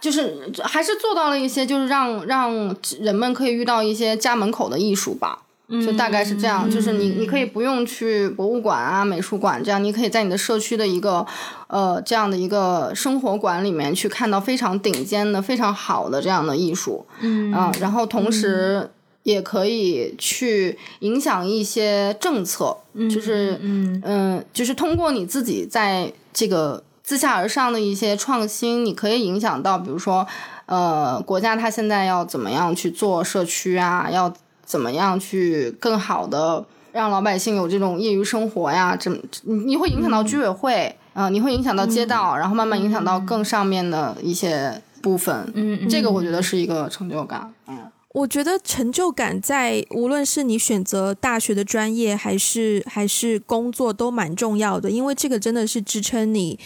[0.00, 5.40] 就是还是做到了一些，就是让让人们可以遇到一些家门口的艺术吧。
[5.66, 11.26] 就大概是这样，就是你你可以不用去博物馆啊、美术馆这样，你可以在你的社区的一个
[11.68, 18.90] 呃这样的一个生活馆里面去看到非常顶尖的、非常好的这样的艺术，嗯啊，然后同时
[19.22, 22.76] 也可以去影响一些政策，
[23.10, 24.02] 就是嗯。
[24.04, 30.26] 嗯，就是通过你自己在这个自下而上的一些创新，你可以影响到，比如说
[30.66, 34.30] 呃国家它现在要怎么样去做社区啊，要。
[34.64, 38.94] 怎么样去更好的让老百姓有这种业余生活呀？
[38.94, 39.10] 这
[39.42, 45.50] 你你会影响到居委会啊，你会影响到街道，然后慢慢影响到更上面的一些部分。
[45.54, 47.52] 嗯，这个我觉得是一个成就感。
[47.66, 56.56] 嗯，我觉得成就感在无论是你选择大学的专业，还是还是工作，都蛮重要的，因为这个真的是支撑你。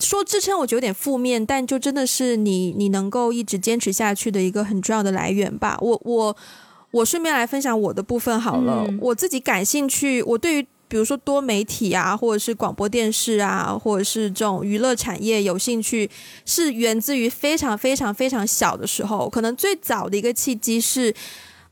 [0.00, 5.78] 说支撑，我觉得有点负面，但就真的是你你能够一直坚持下去的一个很重要的来源吧。
[5.80, 6.36] 我我。
[6.90, 8.86] 我顺便来分享我的部分好了。
[9.00, 16.10] 我自己感兴趣，我对于比如说多媒体啊，或者是广播电视啊，或者是这种娱乐产业有兴趣，
[16.46, 19.28] 是源自于非常非常非常小的时候。
[19.28, 21.14] 可能最早的一个契机是，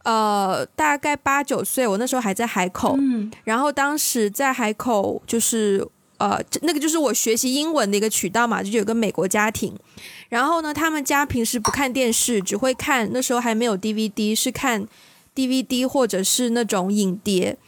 [0.05, 2.97] 呃，大概八九岁，我那时候还在海口，
[3.45, 5.87] 然后当时在海口就是。
[6.19, 9.75] 呃，那个就是我学习英文的一个渠道嘛，就有个美国家庭，
[10.31, 14.87] 然后呢，他们家平时不看电视，只会看那时候还没有 DVD，是看
[15.35, 17.59] DVD 或者是那种影碟，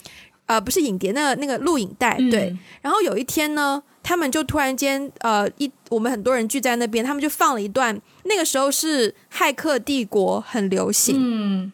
[0.46, 2.56] 呃，不是影碟，那那个录影带，对。
[2.80, 11.72] 然后有一天呢，他们就突然间，呃，一我们很多人聚在那边，他们就放了一段，那个时候是《骇客帝国》很流行，嗯，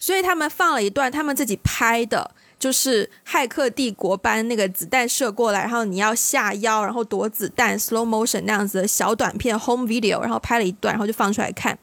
[0.00, 2.32] 所以他们放了一段他们自己拍的。
[2.58, 11.78] 就是骇客帝国般那个子弹射过来，然后你要下腰，然后躲子弹，slow motion 那样子的小短片 home video，然后拍了一段，然后就放出来看。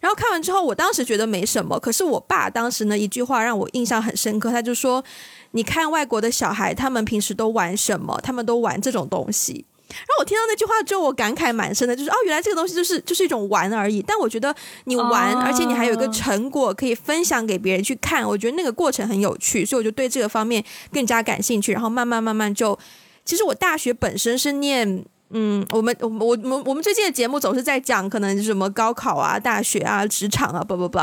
[0.00, 5.04] 然后看完之后，我当时觉得没什么，可是我爸当时呢一句话让我印象很深刻，他就说
[5.52, 8.18] ：“你看外国的小孩，他们平时都玩什么？
[8.22, 14.02] 他们都玩这种东西。”然后我听到那句话之后，我感慨蛮深的，就是哦，原来这个东西就是就是一种玩而已。
[14.02, 21.72] 但我觉得你玩，而且你还有一个成果可以分享给别人去看，我觉得那个过程很有趣，所以我就对这个方面更加感兴趣。
[21.72, 22.78] 然后慢慢慢慢就，
[23.24, 30.98] 其实我大学本身是念，嗯，我们我我我们我们最近的节目总是在讲可能什么高考啊、大学啊、职场啊，不不不。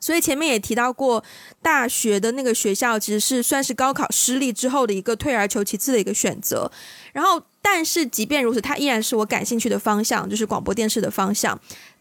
[0.00, 1.22] 所以前面也提到过，
[1.62, 6.68] 大学的那个学校其实是算是高考失利之后的一个退而求其次的一个选择。
[7.12, 11.58] 然后，但是即便如此，它依然是我感兴趣的方向，就是广播电视的方向。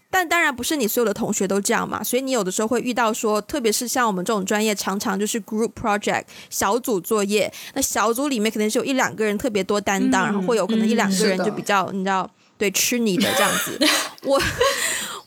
[0.09, 13.79] 但当然不是你所有的同学都这样嘛，所以你有的时候会遇到说，特别是像我们这种专业，常常就是 group project 小组作业，那小组里面肯定是有一两个人特别多担当，然后会有可能一两个人就比较你知道对吃你的这样子，
[14.23, 14.41] 我。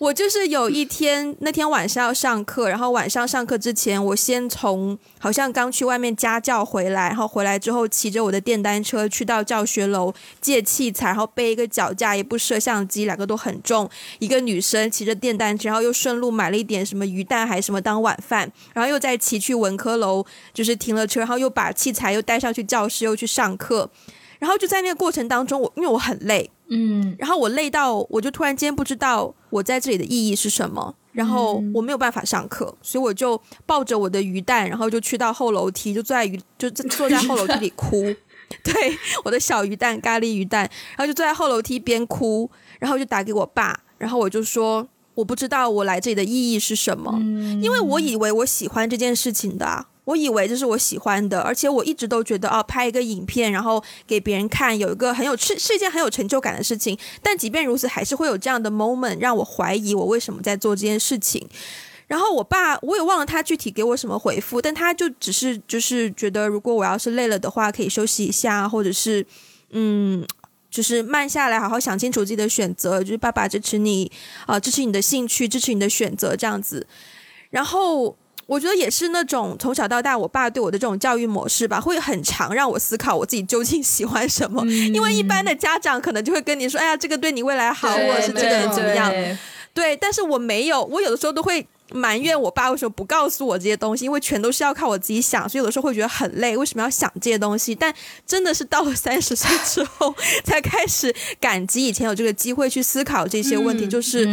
[0.04, 10.12] 我就是有一天，那天晚上要上课，然后晚上上课之前，我先从好像刚去外面家教回来，然后回来之后骑着我的电单车去到教学楼
[10.42, 13.88] 借器材，然后背一个脚架，一部摄像机，两个都很重。
[14.18, 23.90] 一个女生骑着电单车，然后又顺路买了一点什么鱼蛋还是什么当晚饭，然后又再骑去文科楼，就是停了车，然后又把器材又带上去教室，又去上课。
[24.38, 26.50] 然后就在那个过程当中，我因为我很累。
[26.68, 38.02] 嗯，然后我累到，我就突然间不知道我在这里的意义是什么，然后我没有办法上课，所以我就抱着我的鱼蛋，然后就去到后楼梯，就坐在鱼，就坐在后楼梯里哭。
[38.62, 40.62] 对，我的小鱼蛋，咖喱鱼蛋，
[40.96, 47.18] 然后就坐在后楼梯边哭，然后就打给我爸，然后我就说，我不知道我来这里的意义是什么，
[47.62, 49.86] 因为我以为我喜欢这件事情的。
[50.04, 56.98] 我以为这是我喜欢的，而且我一直都觉得哦，拍一个影片，然后给别人看，有一个很有是是一件很有成就感的事情。
[57.22, 61.48] 但即便如此，还是会有这样的 moment 让我怀疑我为什么在做这件事情。
[62.06, 69.26] 然后我爸，我也忘了他具体给我什么回复，但他就只是就是觉得，如果我要是累了的话，可以休息一下，或者是
[69.70, 70.22] 嗯，
[70.70, 73.00] 就是慢下来，好好想清楚自己的选择。
[73.00, 74.12] 就是爸爸支持你
[74.44, 76.86] 啊，支持你的兴趣，支持你的选择，这样子。
[77.48, 78.18] 然后。
[78.46, 84.64] 我觉得也是那种从小到大，我爸对我的这种教育模式吧，会很常让我思考我自己究竟喜欢什么。
[84.66, 89.12] 因为一般的家长可能就会跟你说：“哎呀，这个对你未来好，或者是这个怎么样。”
[89.72, 91.66] 对，但是我没有，我有的时候都会。
[91.94, 96.56] 埋怨我爸为什么不告诉我这些东西，因为全都是要靠我自己想，所以有的时候会觉得很累。
[96.56, 97.74] 为什么要想这些东西？
[97.74, 97.94] 但
[98.26, 103.86] 真的是到了三十岁之后，才开始感激以前有这个机会去思考这些问题。
[103.86, 104.24] 就是，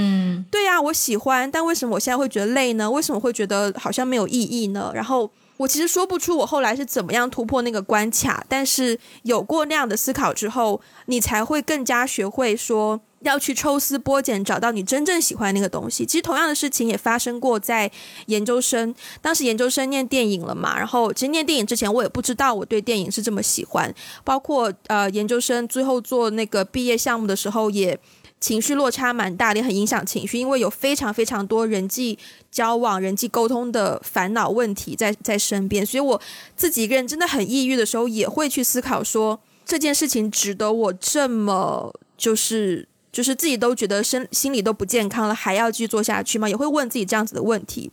[0.49, 2.89] 对呀，我喜欢，但为什么我现在会觉得累呢？
[2.89, 4.91] 为什么会觉得好像没有意义呢？
[4.95, 5.29] 然后
[5.61, 13.01] 我其实说不出我后来是怎么样突破那个关卡，但是有过那样的思考之后，你才会更加学会说。
[13.21, 16.03] 要去抽丝剥茧，找到你真正喜欢那个东西。
[16.03, 17.91] 其实同样的事情也发生过在
[18.25, 20.75] 研究生，当时研究生念电影了嘛。
[20.75, 23.93] 然后其实念电影之前，我也不知道我对电影是这么喜欢。
[24.23, 27.95] 包括呃研究生最后做那个毕业项目的时候，也
[28.41, 32.19] 情绪落差蛮大，也很影响情绪，因为有非常非常多人际
[32.51, 35.85] 交往、人际沟通的烦恼问题在在身边。
[35.85, 36.21] 所以我
[36.57, 42.89] 自己一个人真的很抑郁的时候，也会去思考说这件事情值得我这么就是。
[43.13, 46.47] 就是自己都觉得身心里都不健康了，还要继续做下去吗？
[46.47, 47.91] 也会问自己这样子的问题。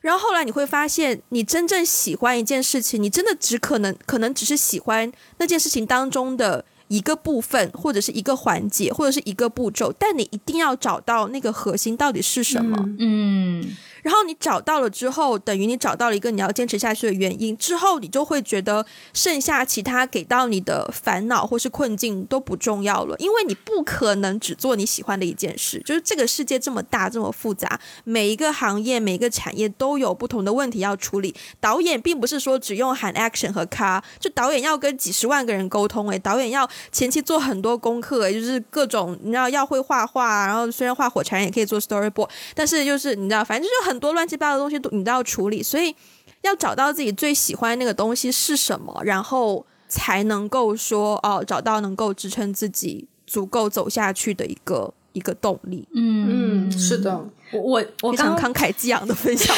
[0.00, 12.76] 然后后来你会发现，你真正喜欢一件事情，你真的只可能可能只是喜欢那件事情当中的一个部分，或者是一个环节，或者是一个步骤，但你一定要找到那个核心到底是什么。
[12.98, 13.64] 嗯。
[14.02, 17.56] 然后你找到了之后，等于你找到了一个你要坚持下去的原因。
[17.56, 18.84] 之后你就会觉得
[19.14, 25.80] 剩下其他给到你的烦恼或是困境都不重要了，因为你不可能只做你喜欢的一件事。
[25.84, 31.32] 就是这个世界这么大这么复杂，每一个行业每一个产业都有不同的问题要处理。
[31.60, 43.91] 导演并不是说只用喊 action 和 car，就导演要跟几十万个人沟通，诶，导演要前期做很多功课，就是各种你知道要会画画，然后虽然画火柴人也可以做 storyboard，但是就是你知道，反正就是很。
[43.92, 45.94] 很多乱七八糟的东西都你都要处理，所以
[46.40, 55.86] 要找到自己最喜欢那个东西是什么，然后才能够说哦，找到能够支撑自己足够走下去的一个一个动力。
[55.94, 59.54] 嗯嗯，是的，我我我非常慷慨激昂的分享。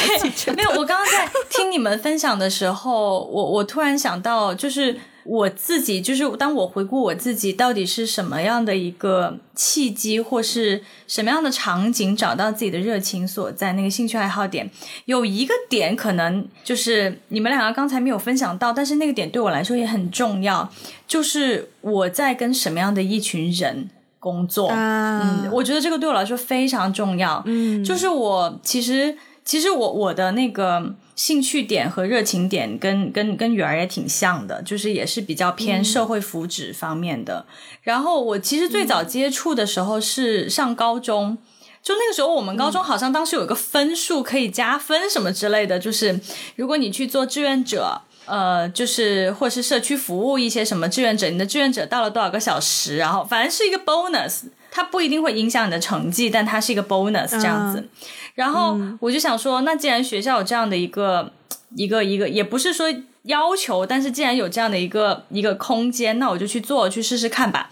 [0.55, 4.97] 没有，我刚刚在听你们分享的时候，我我突然想到，就是。
[5.27, 14.69] 我自己就是，当我回顾我自己，到底是什么样的一个契机，或是什么样的场景，找到自己的热情所在，那个兴趣爱好点，
[15.05, 20.71] 有一个点可能就是你们两个刚才没有分享到，但是那个点对我来说也很重要，
[21.07, 23.89] 就是我在跟什么样的一群人
[24.25, 24.69] 工作。
[24.71, 27.43] 嗯，我觉得这个对我来说非常重要。
[27.45, 30.95] 嗯，就是我其实其实我我的那个。
[31.15, 37.45] 兴趣点和热情点跟跟跟雨儿也挺像的，就是也是比较偏社会福祉方面的。
[37.83, 41.37] 然后我其实最早接触的时候是上高中，
[41.81, 46.19] 就那个时候我们高中好像当时有一个分数可以加分什么之类的，就是
[46.57, 54.43] 如果你去做志愿者，呃，就是或是社区服务一些什么志愿者，你的志愿者到了多少个小时，然后反正是一个 bonus。
[54.71, 57.87] 它不一定会影响你的成绩，但它是一个 bonus 这样子。
[58.33, 61.31] 然后我就想说，那既然学校有这样的一个
[61.77, 67.69] 一个一个，也不是说要求，但是既然有这样的一个一个空间，那我就去做，去试试看吧。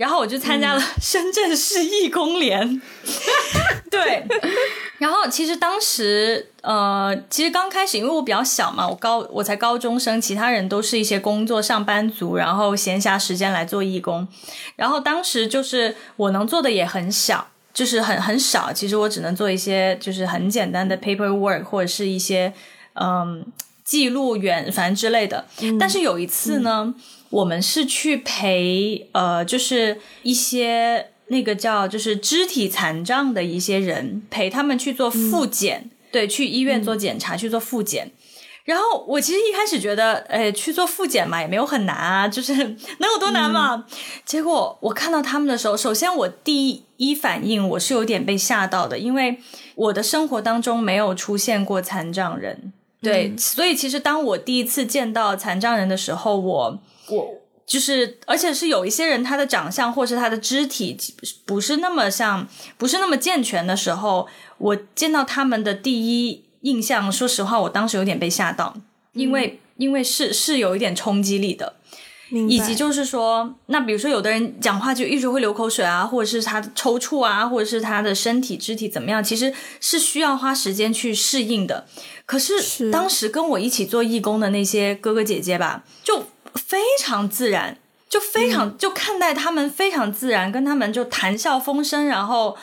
[0.00, 2.80] 然后我就参加了深圳市义工联，
[3.90, 4.24] 对。
[4.96, 14.26] 然后其实当时呃，其实刚开始，因为我比较小嘛，我高我才高中生，其他人都是一些工作上班族，然后闲暇时间来做义工。
[14.74, 18.72] 然后当时就是我能做的也很小，就是很很少。
[18.72, 22.54] 其实我只能做一些就是很简单的 paperwork 或者是一些
[22.94, 23.44] 嗯
[23.84, 25.44] 记录员反正之类的。
[25.78, 26.94] 但是有一次呢。
[27.30, 38.10] 我们是去陪呃，就是一些那个叫就是肢体残障的一些人，陪他们去做复检，对，去医院做检查，去做复检。
[38.64, 42.52] 然后我其实一开始觉得，哎，去做复检嘛，也没有很难啊，就是
[42.98, 43.86] 能有多难嘛？
[44.24, 49.38] 结果我看到他们的时候，首先我第一反应我是有点被吓到的，因为
[49.76, 56.80] 我的生活当中没有出现过残障人，对，所以其实当我第一次见到残障人的时候，我。
[57.10, 60.96] 我就是，而且是有一些人，他的长相或是他的肢体
[61.46, 64.26] 不是那么像，不是那么健全的时候，
[64.58, 68.74] 我见到他们的第一印象，说实话，我当时有点被吓到，
[69.12, 71.74] 因为因为是是有一点冲击力的，
[72.48, 81.86] 以及就是说，那比如说有的人讲话就一直会流口水啊，或者是他抽搐啊，或者是他的身体肢体怎么样，其实是需要花时间去适应的。
[82.26, 86.24] 可是当时跟我一起做义工的那些哥哥姐姐吧，就。
[86.54, 87.76] 非常自然，
[88.08, 92.56] 就非常就看待他们非常自然，跟他们就谈笑风生，然后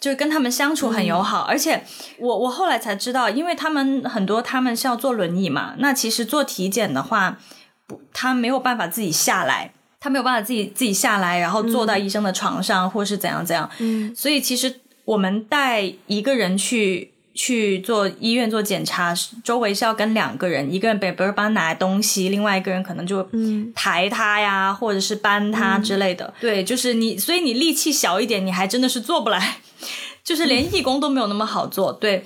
[0.00, 1.42] 就跟他们相处很友好。
[1.42, 1.84] 而且
[2.18, 7.38] 我我后来才知道，因为他们很多他们是要坐轮椅嘛，那其实做体检的话，
[7.86, 13.70] 不，他没有办法自己下来，他没有办法自己自己下来，然后坐到医生的床上，或是怎样怎样。
[13.78, 17.13] 嗯，所以其实我们带一个人去。
[17.34, 19.12] 去做医院做检查，
[19.42, 23.28] 周围是要跟两个人，一个人比如帮拿东西，另外一个人可能就
[23.74, 26.32] 抬他呀，或者是搬他之类的。
[26.40, 29.56] 对，就是你，所以你力气小一点，你还真的是做不来，
[30.22, 31.92] 就是连义工都没有那么好做。
[31.92, 32.24] 对，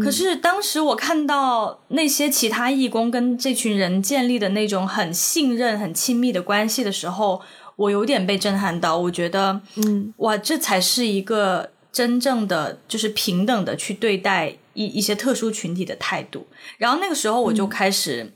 [0.00, 7.42] 可是当时我看到那些其他义工跟这群人建立的那种很信任、很亲密的关系的时候，
[7.74, 8.96] 我有点被震撼到。
[8.96, 11.70] 我觉得，嗯，哇，这才是一个。
[11.96, 18.34] 真正的就是平等的去对待一一些特殊群体的态度，然后那个时候我就开始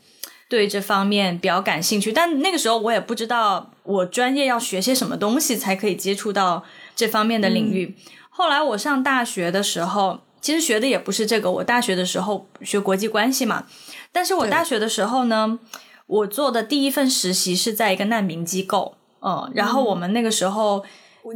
[0.49, 6.65] 对这方面比较感兴趣，但那个时候我也不知道我专业要学些什么东西才可以接触到
[6.97, 7.95] 这方面的领域。
[8.31, 13.67] 后来我上大学的时候，其实学的也不是这个，我大学的时候学国际关系嘛，
[14.11, 15.59] 但是我大学的时候呢，
[16.07, 20.83] 我做的第一份实习是在一个难民机构，嗯，然后我们那个时候。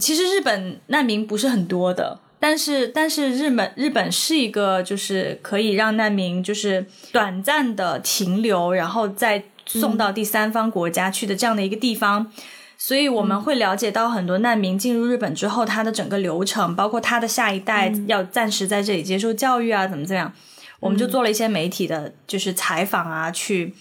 [0.01, 12.33] 其实日本难民不是很多的，但是但是日本日本是一个就是可以让难民就是短暂的停留，然后再送到第三方国家去的这样的一个地方，
[12.77, 20.33] 所以我们会了解到很多难民进入日本之后，他的整个流程，包括他的下一代要暂时在这里接受教育啊，怎么怎么样，
[20.81, 23.75] 我们就做了一些媒体的就是采访啊，去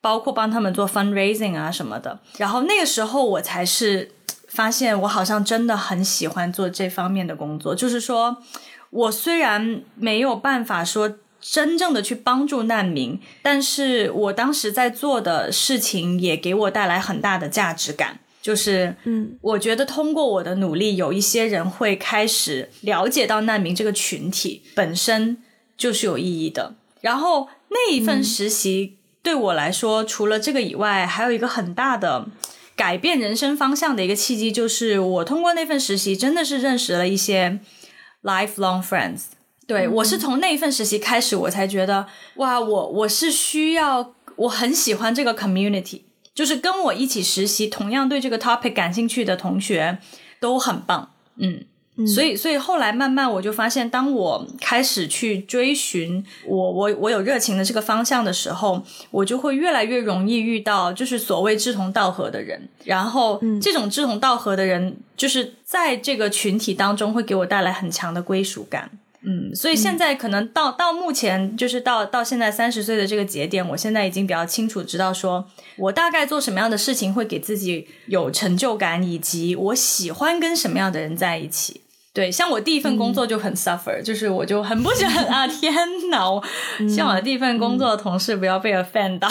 [0.00, 4.12] 包括帮他们做 fundraising 啊什么的，然后那个时候我才是。
[4.48, 8.38] 发现我好像真的很喜欢做这方面的工作，就是说，
[8.90, 18.20] 我虽然没有办法说真正的去帮助难民，但是我当时在做的事情也给我带来很大的价值感。
[18.40, 25.36] 就是，嗯，我觉得通过我的努力，有一些人会开始了解到难民这个群体本身
[25.76, 26.74] 就是有意义的。
[27.02, 32.26] 然后那一份实习对我来说，除了这个以外，还有一个很大的。
[32.78, 37.58] 改变人生方向的一个契机，就是我通过那份实习，真的是认识了一些
[38.22, 39.22] lifelong friends。
[39.66, 42.06] 对我是从那份实习开始，我才觉得
[42.36, 46.02] 哇，我我是需要，我很喜欢这个 community，
[46.32, 49.98] 就是跟我一起实习，同样对这个 topic 感兴趣的同学
[50.38, 51.66] 都很棒，嗯。
[52.06, 62.68] 所以，所以后来慢慢我就发现，当我开始去追寻我我我有热情的这个方向的时候，我就会越来越容易遇到就是所谓志同道合的人。
[62.84, 68.90] 然后，这种志同道合的人，就是在这个群体当中会给我带来很强的归属感。
[69.22, 75.44] 嗯，所以现在可能到到目前，就是到到现在三十岁的这个节点，我现在已经比较清楚知道，说
[75.76, 81.80] 我大概做什么样的事情会给自己有成就感，以及我喜欢跟什么样的人在一起。
[82.12, 85.46] 对，像我第一份工作就很 suffer，就是我就很不喜欢 啊！
[85.46, 85.72] 天
[86.10, 86.42] 哪，我
[86.88, 89.28] 希望我的第一份工作的同事不要被 offend 到。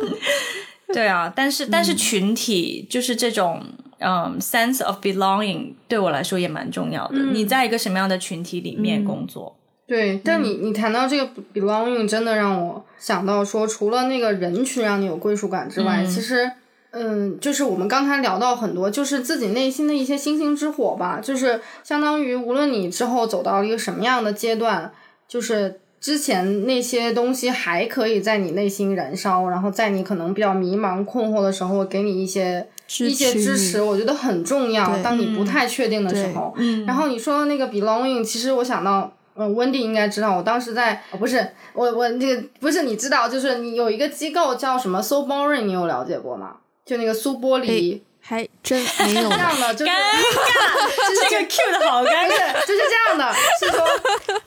[0.94, 3.62] 对啊，但是但是群体就是这种
[3.98, 7.18] 嗯，sense of belonging 对我来说也蛮重要的。
[7.18, 9.54] 你在一个什么样的群体里面工作？
[9.86, 16.50] 对，但你你谈到这个 belonging，真的让我想到说，除了那个人群让你有归属感之外，其实，
[16.90, 24.90] 嗯，就是我们刚才聊到很多，就是自己内心的一些星星之火吧，就是相当于无论你之后走到一个什么样的阶段，
[25.28, 32.66] 就是之前那些东西还可以在你内心燃烧，然后在你可能比较迷茫困惑的时候，给你一些
[33.00, 34.96] 一些支持，我觉得很重要。
[35.02, 39.12] 当你不太确定的时候，嗯然后你说那个 belonging，其实我想到。
[39.40, 46.56] 嗯，温蒂应该知道，我当时在，不是我我这个不是你知道，就是你有一个机构叫什么 So Boring，你有了解过吗？
[46.88, 49.28] 就那个苏玻璃，还真 没有。
[49.28, 53.86] 这样的，就是就这个 Q 的好尴尬，就是这样的，是说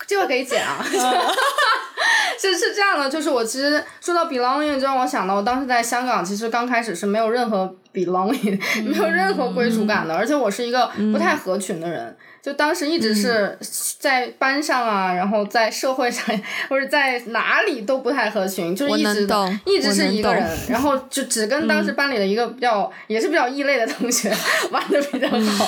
[0.08, 0.84] 这个可以剪啊，
[2.39, 12.18] 是是这样的，就是我其实说到 belonging，就让我想到我当时在香港，其实刚开始是没有任何 belonging，没有任何归属感的，而且我是一个不太合群的人。
[12.42, 13.58] 就当时一直是
[14.00, 16.26] 在班上啊，然后在社会上
[16.70, 19.28] 或者在哪里都不太合群，就是一直
[19.66, 24.34] 一直是一个人，然后就只跟当时班里的一个比较也是比较异类的同学
[24.72, 25.66] 玩的比较好。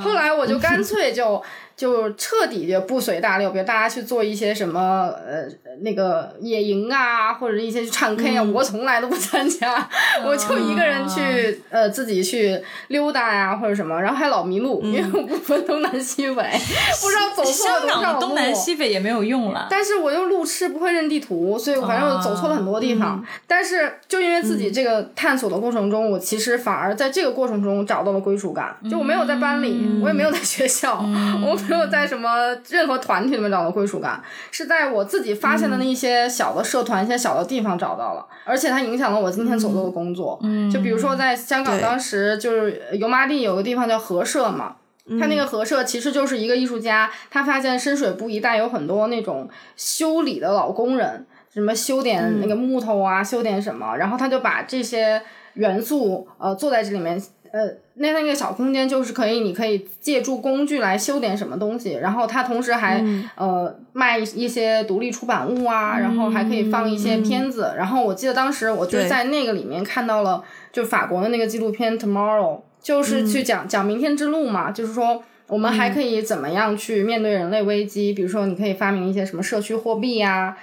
[0.00, 1.42] 后来我就干脆就。
[1.76, 5.46] 就彻底就不随大流，比如大家去做一些什么呃
[5.80, 9.88] 那个野营啊，或者一些去唱 K 啊，我从来都不参加，
[10.24, 16.34] 我就一个人去呃自己去溜达呀或者什么，然后还老迷路，因为我不分东南西北，
[17.00, 18.20] 不知道走错了多少路。
[18.20, 19.66] 东南西北也没有用了。
[19.70, 23.24] 但是我又路痴，不会认地图，所以反正我走错了很多地方。
[23.46, 28.76] 但是就因为自己这个探索的过程中，我其实反而在这个过程中找到了归属感。
[28.90, 31.02] 就我没有在班里，我也没有在学校，
[31.42, 31.61] 我。
[31.68, 40.38] 没有在什么任何团体里面找到归属感，是在我自己发现的那一些小的社团、一些小的地方找到了，而且它影响了我今天所做的工作。
[40.42, 44.76] 嗯，就比如说在香港，当时就是油麻地有个地方叫和社嘛，
[45.20, 55.22] 他那个和社其实就是一个艺术家，他发现深水埗一带有很多那种修理的老工人，什么修点那个木头啊，修点什么，然后他就把这些
[55.54, 57.22] 元素呃做在这里面。
[57.52, 63.04] 呃，那那个小空间就是可以，你可以借助工具来修点什么东西，然后它同时还
[63.36, 67.74] 呃卖一些独立出版物啊，然后还可以放一些片子。
[67.76, 70.42] 然后我记得当时我就在那个里面看到了，
[70.72, 80.32] 就法国的那个纪录片《Tomorrow》，就是去讲讲明天之路嘛，就是说我们还可以怎么样去面对人类危机，比如说你可以发明一些什么社区货币呀。
[80.40, 80.56] 啊，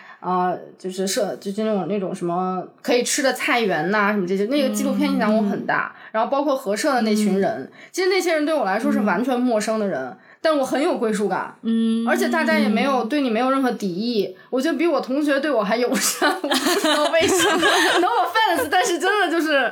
[0.78, 5.95] 就是社，就是那种那种什么可以吃的菜园呐，什么这些，那个纪录片影响我很大。
[6.11, 11.55] 然后包括合社的那群人，其实那些人对我来说是完全陌生的人，但我很有归属感。
[11.61, 16.30] 嗯，而且大家也没有对你没有任何敌意，我觉得比我同学对我还友善。
[16.41, 17.57] 我不知道为什么
[17.99, 19.72] ，no offense，但是真的就是，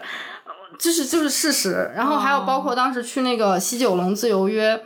[0.79, 1.91] 就是就是事实。
[1.93, 4.79] 然后还有包括当时去那个西九龙自由约。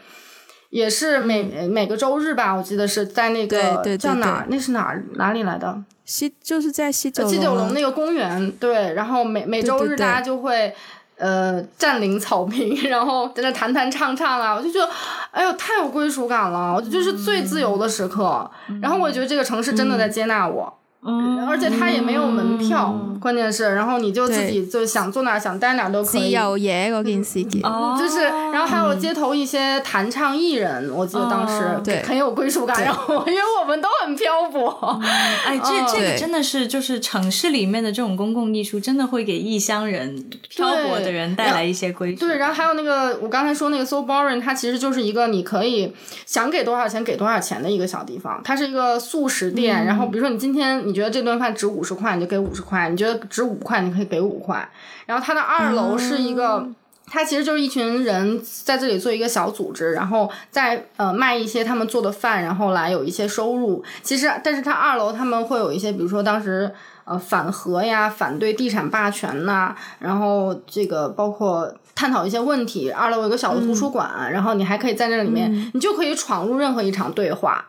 [0.71, 5.77] 也是每每个周日吧，我记得是在那个叫哪，那是哪哪里来的？
[6.03, 8.93] 西就是在西九西九龙那个公园，对。
[8.93, 10.73] 然后每每周日大家就会
[11.17, 14.89] 呃占领草坪， 然后在那弹弹唱唱啊，我就觉得
[15.31, 18.49] 哎呦太有归属感了，我就是最自由的时刻。
[18.81, 20.65] 然后我觉得这个城市真的在接纳我。
[20.65, 26.21] 嗯，而且它也没有门票，关键是，然后你就自己就想坐哪想待哪都可以。
[26.21, 28.21] 自由嘢嗰件事，就是，
[28.53, 35.01] 然后还有街头一些弹唱艺人，我记得当时对很有归属感，然后 因为我们都很漂泊。
[35.43, 42.27] 哎，这这个真的是就是城市里面的这种公共艺术，真的会给异乡人、漂泊的人带来一些归属。
[42.27, 45.93] 对，然后还有那个我刚才说那个 So Boring，它其实就是一个你可以
[46.27, 50.90] 想给多少钱给多少钱的一个小地方，它是一个素食店，然后比如说你今天。
[50.91, 54.69] 你觉得这顿饭值五十块，你就给五十块；你觉得值五块，你可以给五块。
[55.05, 56.67] 然后它的二楼是一个，
[57.07, 63.81] 它其实就是一群人在这里做一个小组织，然后在呃卖一些他们做的饭，然后来有一些收入。
[64.03, 66.69] 其实，但是它二楼他们会有一些，比如说当时
[67.05, 72.91] 呃反核呀、反对地产霸权呐，然后这个包括探讨一些问题。
[72.91, 77.65] 二楼有个小的图书馆，然后你还可以在那里面，你就可以闯入任何一场对话。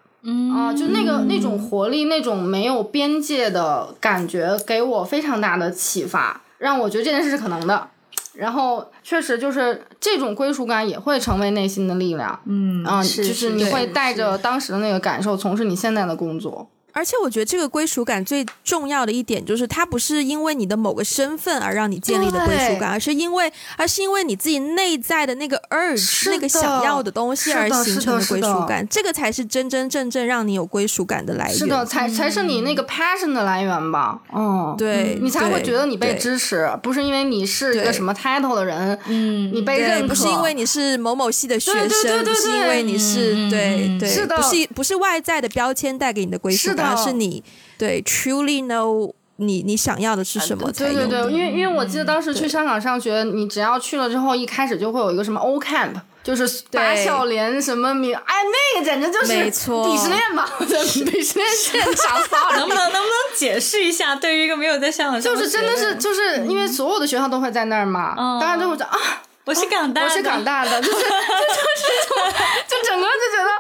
[0.55, 7.89] 啊，就那个那种活力，那种没有边界的感觉，给我非常大的启发，让我觉得这件事是可能的。
[8.35, 12.41] 然后确实就是这种归属感也会成为内心的力量。
[12.47, 16.67] 嗯，啊，就是你会带着当时的那个感受从事你现在的工作。
[16.93, 31.57] 而且我觉得这个归属感最重要的一点就是，它不是因为你的某个身份而让你建立的归属感，而是因为，而是因为你自己内在的那个 urge，那个想要的东西而形成的归属感，这个才是真真正正让你有归属感的来源。
[31.57, 34.21] 是的，才才是你那个 passion 的来源吧？
[34.35, 46.82] 嗯，对，你才会觉得你被支持，不是因为你是一个什么 title 的人，嗯，你被认可，不是因为你是某某系的学生，不是因为你是对对，是的，不是不是外在的标签带给你的归属感。
[46.97, 47.43] 是你
[47.79, 50.71] 对 truly know 你你想要的是什么？
[50.73, 58.35] 对对对，因为因为我记得当时去香港上学，你只要去了之后，一开始就会有一个什么 O camp，就是八笑莲什么名，哎，
[58.75, 62.21] 那个简直就是鄙视链吧，鄙视链现场。
[62.57, 64.15] 能不能能不能解释一下？
[64.15, 68.99] 对于一个没有在香港，就是真的是就是因为所有的学校都会在那儿嘛，当然就会讲啊。
[69.45, 71.09] 我是港大，我是港大的，就是就就是
[72.69, 73.51] 就整个就觉得，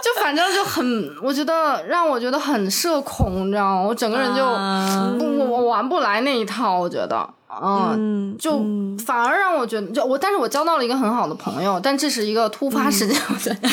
[0.00, 3.82] 就反正就很，我觉得让我觉得很社恐，你知道吗？
[3.82, 7.28] 我整个人就我我玩不来那一套，我觉得，
[7.60, 8.58] 嗯，就
[9.04, 13.68] 反而让我觉得，就我，但是我交到了一个很好的朋友，但这是一个突发事件，我觉得，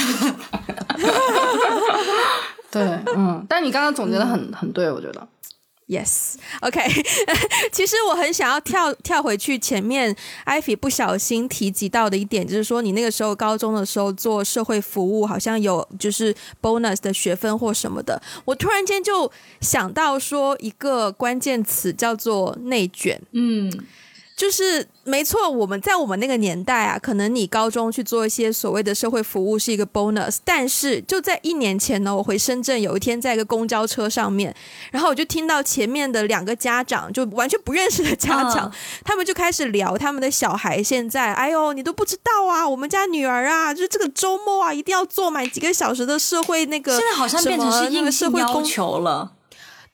[2.72, 2.82] 对，
[3.16, 5.28] 嗯，但你刚刚总结的很很对，我觉得。
[5.92, 6.80] Yes，OK。
[7.74, 10.16] 其实我很想要跳跳回去前面，
[10.46, 18.22] 艾菲不小心提及到的一点，就是说你那个时候高中的时候做社会服务，好像有就是 bonus 的学分或什么的。
[18.46, 19.30] 我突然间就
[19.60, 23.22] 想到说一个关键词叫做内卷。
[23.34, 23.70] 嗯。
[24.42, 34.52] 就是没错，我们在我们那个年代啊，可能你高中去做一些所谓的社会服务是一个 bonus，但是就在一年前呢，我回深圳有一天在一个公交车上面，
[34.92, 38.74] 然后我就听到前面的两个家长就完全不认识的家长，
[39.06, 49.34] 他们就开始聊他们的小孩现在，哎呦，你都不知道啊，我们家女儿啊，就是这个周末啊，一定要做满几个小时的社会那个，现在好像变成是硬性要求了，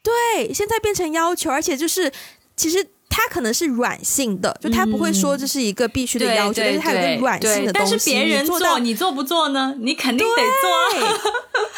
[0.01, 2.09] 对，现在变成要求，而且就是
[2.55, 2.87] 其实。
[3.09, 7.91] 它可能是软性的，就他不会说这是一个必须的要求，但是它有个软性的东西。
[7.91, 9.75] 但是别人做，你做不做呢？
[9.79, 10.99] 你肯定得做。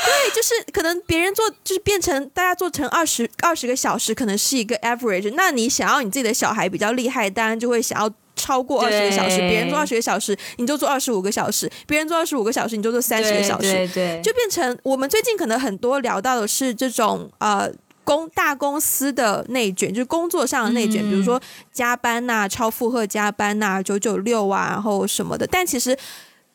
[0.04, 5.32] 对，就是可能别人做，就是变成大家做成二十二十个小时，可能是一个 average。
[5.36, 9.38] 那你想要你自己的小孩比较厉害，当然就会想要超过二十个小时。
[9.38, 13.88] 别人做二十个小时，你就做二十五个小时；别人做二十五个小时，你就做三十个小时。
[13.94, 17.72] 对，就变成我们最近可能很多聊到的是这种呃。
[18.10, 21.40] 公大公司的内卷就是工作上的内卷，比如说
[21.72, 25.46] 加班呐、超负荷加班呐、九九六啊，然后什么的。
[25.46, 25.96] 但其实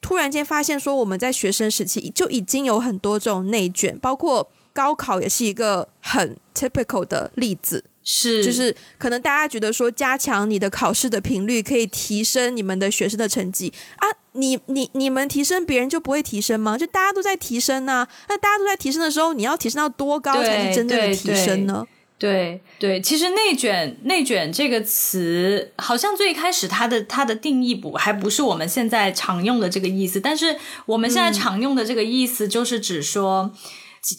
[0.00, 7.84] 突然间发现，说我们在学生时期就已经有很多这种内卷，包括高考也是一个很 typical 的例子。
[8.06, 16.76] 是，就是可能大家觉得说加强你的考试的频率可以提升你们的学生的成绩啊，你你你们提升，别人就不会提升吗？
[16.76, 21.86] 就大家都在提升呢，那大家都在提升的时候，你要提升到多高才是真正的提升呢？
[22.18, 33.50] 对对，其实内卷内卷这个词，好像最开始它的它的定义不还不是我们现在常用的这个意思，但是我们现在常用的这个意思就是指说。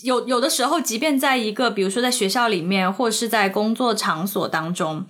[0.03, 5.05] 有有的时候，即便在一个，比如说在学校里面，或是在工作场所当中，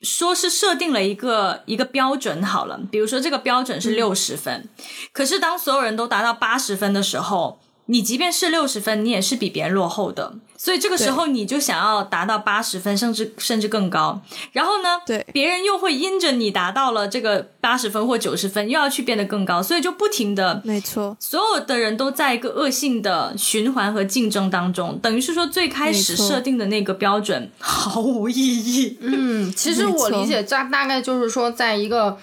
[0.00, 4.68] 说是设定了一个一个标准好了，比如说这个标准是六十分，
[5.12, 7.60] 可是当所有人都达到八十分的时候。
[7.86, 14.20] 你即便是六十分，你也是比别人落后的，所以这个时候你就想要达到八十分，甚至甚至更高。
[14.50, 28.98] 然后呢，对，别人又会因着你达到了这个八十分或九十分，又要去变得更高，所以就不停的，没错，所有的人都在一个恶性的循环和竞争当中，等于是说最开始设定的那个标准毫无意义。
[29.00, 32.18] 嗯，其实我理解大大概就是说，在一个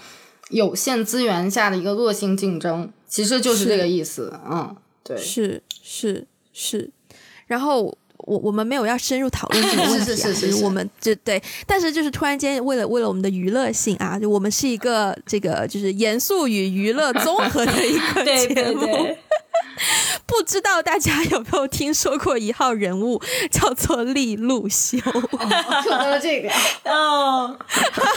[0.49, 4.33] 有限资源下的一个恶性竞争，其实就是这个意思。
[4.51, 4.75] 嗯。
[5.03, 6.89] 对，是是是，
[7.47, 7.83] 然后
[8.17, 18.87] 我我们没有要深入讨论这个 问题啊，就是我们就对，但是就是突然间为了为了我们的娱乐性啊，就我们是一个这个就是严肃与娱乐综合的一个 节目，
[20.25, 24.97] 不知道大家有没有听说过一号人物叫做利路修？
[24.99, 26.49] 说这个
[26.85, 27.59] 哦，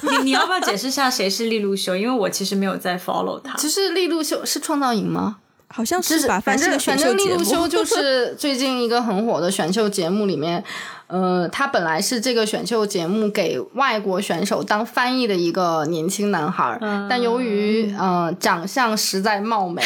[0.03, 1.97] 你你要不要解释一下谁是利路修？
[1.97, 3.57] 因为我其实没有在 follow 他。
[3.57, 5.39] 其实利路修是创造营吗？
[5.77, 10.64] 好像是吧，反正反正利路修 就是最近一个很火的选秀节目里面，
[11.09, 16.77] 呃，他本来是这个选秀节目给外国选手当翻译的一个年轻男孩，
[17.09, 19.81] 但由于呃长相实在貌美，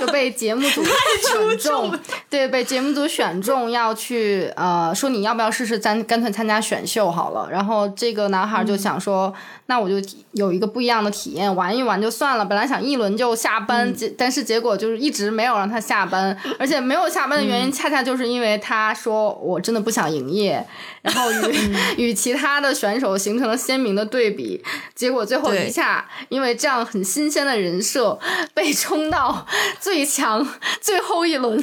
[0.00, 0.82] 就被节目组
[1.30, 1.98] 选中。
[2.30, 7.46] 对，被节目组选中要去呃说你要不要试试咱干脆参加选秀好了。
[7.50, 9.30] 然后这个男孩就想说，
[9.66, 9.96] 那我就
[10.32, 12.44] 有一个不一样的体验，玩一玩就算了。
[12.46, 20.61] 本来想一轮就下班，结但是结果就是一直没有让他下班，而且没有下班的原因恰恰就是因为他说我真的不想营业。
[21.02, 21.76] 然后与
[22.08, 24.62] 与其他的选手形成了鲜明的对比，
[24.94, 28.18] 结果最后一下，因为这样很新鲜的人设
[28.54, 29.46] 被冲到
[29.80, 30.46] 最强
[30.80, 31.62] 最后一轮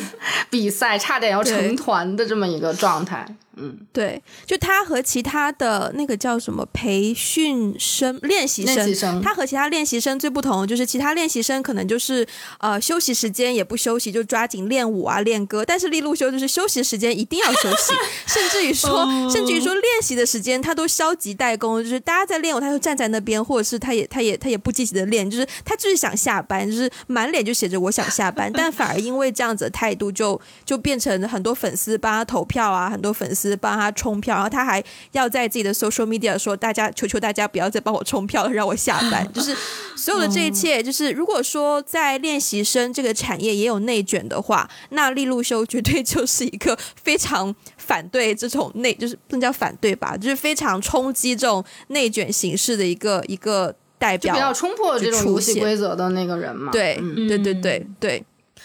[0.50, 3.26] 比赛，差点要成团的这么一个状态。
[3.62, 12.26] 嗯，对，就他和其他的那个叫什么培训生、练习生，他和其他练习生最不同，就是其他练习生可能就是
[12.60, 17.94] 呃休息时间也不休息，就抓紧练舞啊、练歌，但是利路修就是休息时间一定要休息，
[18.26, 33.49] 甚至于说，甚至于说练习的时间他都消极怠工，就是大家在练舞，他就站在那边，或者是他也他也他也不积极的练，就是他就是想下班，就是满脸就写着我想下班，但反而因为这样子的态度，就就变成很多粉丝帮他投票啊，很多粉丝。
[33.56, 39.56] 帮他冲票，然后他还要在自己的 social media 说：“大家求求大家不要再帮我冲票了，让我下班。”就是
[39.96, 56.72] 所有的这一切，就是如果说在练习生这个产业也有内卷的话，那利路修绝对 就是一个非常反对这种内，就是不能叫反对吧，就是非常冲击这种内卷形式的一个一个代表，比较冲破这种游戏规则的那个人嘛。
[56.72, 56.96] 对，
[57.28, 58.24] 对，对，对，对。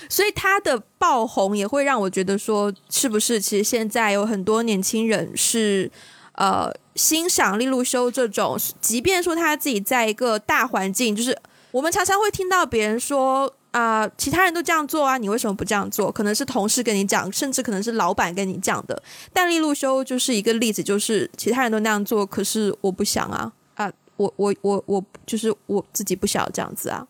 [0.09, 5.91] 所以他的爆红也会让我觉得说，是不是其实现在有很多年轻人是
[6.33, 11.37] 呃欣赏利路修这种，即便说他自己在一个大环境，就是
[11.71, 16.13] 我们常常会听到别人说啊，其他人都这样做啊，你为什么不这样做？
[16.13, 19.03] 可能是同事跟你讲，甚至可能是老板跟你讲的。
[19.33, 27.05] 但利路修就是一个例子，就是其他人都那样做，可是我不想啊啊，我我我我就是我自己不想这样子啊，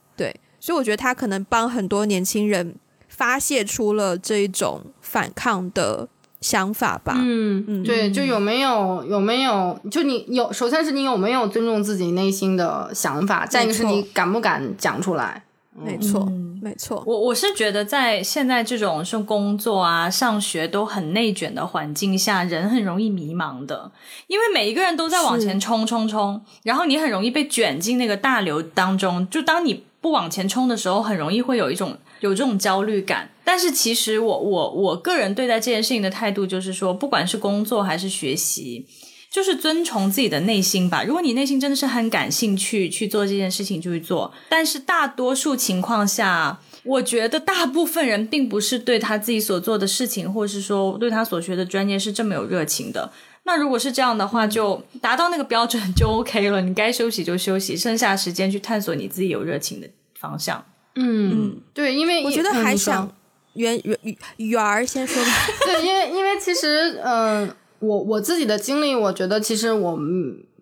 [0.65, 2.75] 所以我觉得他可能帮很多年轻人
[3.07, 6.09] 发泄出了这一种反抗的
[6.41, 7.17] 想法吧。
[7.19, 15.45] 嗯嗯，对，就有没有有没有，就你有，首先是你有没有尊重自己内心的想法，再一个是你敢不敢讲出来。
[15.77, 16.27] 没错，
[16.63, 17.03] 没错。
[17.05, 23.93] 我我是觉得在现在这种是工作啊、上学都很内卷的环境下，人很容易迷茫的，
[24.29, 29.29] 因为每一个人都在往前冲冲冲，然后你很容易被卷进那个大流当中。
[29.29, 33.31] 就当你不往前冲的时候，很容易会有一种有这种焦虑感。
[33.43, 38.87] 但是其实我我我个人对待这件事情的态度就是说，不管是工作还是学习，
[39.31, 41.03] 就是遵从自己的内心吧。
[41.05, 44.31] 如果你内心真的是很感兴趣去做这件事情，就去做。
[44.51, 53.11] 但是大多数情况下，我觉得大部分人并不是对他自己所做的事情，或是说对他所学的专业是这么有热情的。
[53.47, 56.63] 那如果是这样的话，就达到那个标准就 OK 了。
[56.63, 59.89] 你该休息就休息，剩下时间去探索你自己有热情的
[60.19, 60.65] 方向。
[60.95, 63.11] 嗯，对，因为我觉得还想
[63.53, 65.31] 圆圆圆儿先说吧。
[65.67, 69.99] 对，因为因为其实，嗯，我我自己的经历，我觉得其实我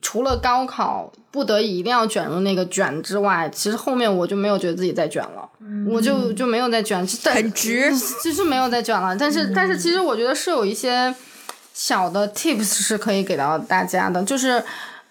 [0.01, 5.49] 除了高考不得已一定要卷入那个卷之外，其实后面我就没有觉得自己在卷了，
[5.89, 9.17] 我就就没有再卷，很直，其实没有再卷了。
[9.17, 11.15] 但是但是，其实我觉得是有一些。
[11.75, 14.63] 小的 tips 是可以给到大家的，就是，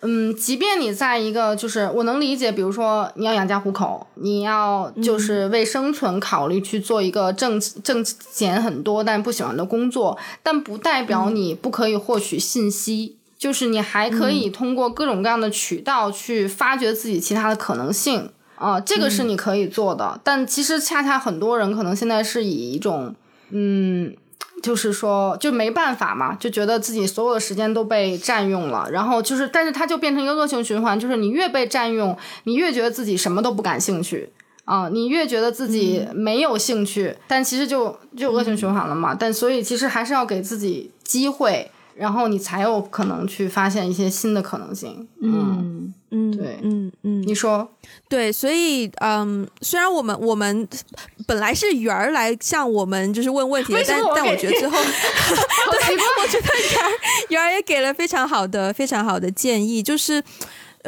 [0.01, 20.19] 嗯，即便你在一个，就是我能理解，比如说你要养家糊口，你要就是为生存考虑去做一个挣挣钱很多但不喜欢的工作，但不代表你不可以获取信息，就是你还可以通过各种各样的渠道去发掘自己其他的可能性啊，这个是你可以做的。
[20.23, 23.15] 但其实恰恰很多人可能现在是以一种，
[23.49, 24.15] 嗯。
[24.61, 34.29] 就是说，就没办法嘛，就觉得自己所有的时间都被占用了，然后就是，但是它就变成一个恶性循环，就是你越被占用，你越觉得自己什么都不感兴趣
[34.65, 39.13] 啊，你越觉得自己没有兴趣，但其实就就恶性循环了嘛。
[39.13, 41.71] 但所以其实还是要给自己机会。
[41.93, 45.07] 然后你才有可能去发现一些新的可能性。
[45.21, 47.69] 嗯嗯，对，嗯嗯，你说。
[48.07, 50.67] 对，所以嗯，虽然我们我们
[51.25, 54.77] 本来是圆儿来向我们就是问问题的，但但我觉得最后，
[55.71, 56.91] 对，我觉得圆儿
[57.29, 60.21] 圆儿也给了非常好的非常好的建议，就是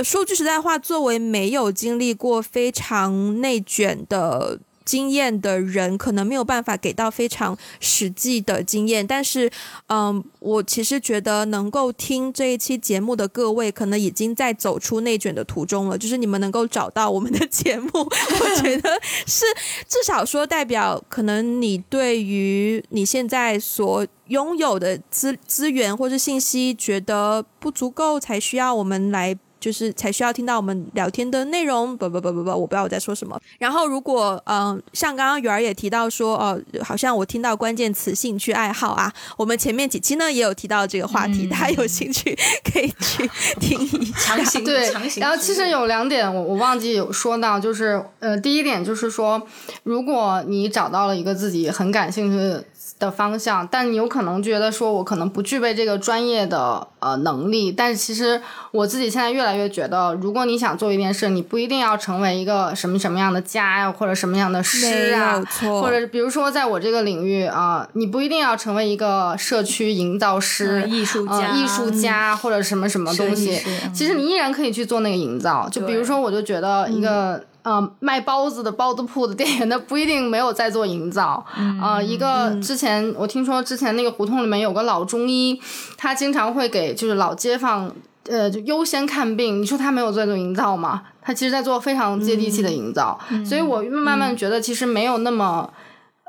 [0.04, 4.60] 说句实在话，作为没有经历过非常内卷的。
[4.86, 9.50] 经验的人可能没有办法给到非常实际的经验，但是，
[9.88, 15.98] 嗯，我其实觉得能够听这一期节目的各位，可能已经在走出内卷的途中了。
[15.98, 18.90] 就是你们能够找到我们的节目，我觉得
[19.26, 19.46] 是
[19.88, 29.38] 至少说代表，可能你对于你现在所拥有的资资源或者信息觉得不足够，才需要我们来。
[29.64, 33.40] 就是才需要听到我们聊天的内容，不不不不不，我不知道我在说什么。
[33.58, 42.38] 然后如果嗯，像刚刚圆儿也提到说，哦，好像我听到关键词兴趣爱好啊，我们前面几期呢也有提到这个话题，大家有兴趣
[42.74, 43.26] 可以去
[43.62, 44.36] 听一下。
[44.36, 45.22] 强行对，强行。
[45.22, 49.42] 然后其实有两点我我忘记有说到，就是呃，第一点就是说，
[49.84, 52.66] 如果你找到了一个自己很感兴趣。
[53.00, 57.72] 的方向，但你有可能觉得说，我可能不具备这个专业的呃能力。
[57.72, 65.44] 但是其实我自己现在越来越觉得，如果你想做一件事，你不一定要成为一个什么什么样的家呀，或者什么样的师啊，
[65.82, 73.62] 或者比如说在我这个领域啊，你不一定要成为一个社区营造师、艺术家、艺术家或者什么什么东西。
[73.94, 75.68] 其实你依然可以去做那个营造。
[75.70, 77.44] 就比如说，我就觉得一个。
[77.64, 81.46] 呃，卖包子的包子铺的店员，那不一定没有在做营造。
[81.82, 85.60] 呃，一个之前我听说之前那个胡同里面有个老中医，
[85.98, 87.90] 他经常会给就是老街坊
[88.28, 89.62] 呃就优先看病。
[89.62, 91.04] 你说他没有在做营造吗？
[91.22, 93.20] 他其实在做非常接地气的营造。
[93.46, 95.70] 所以我慢慢觉得其实没有那么。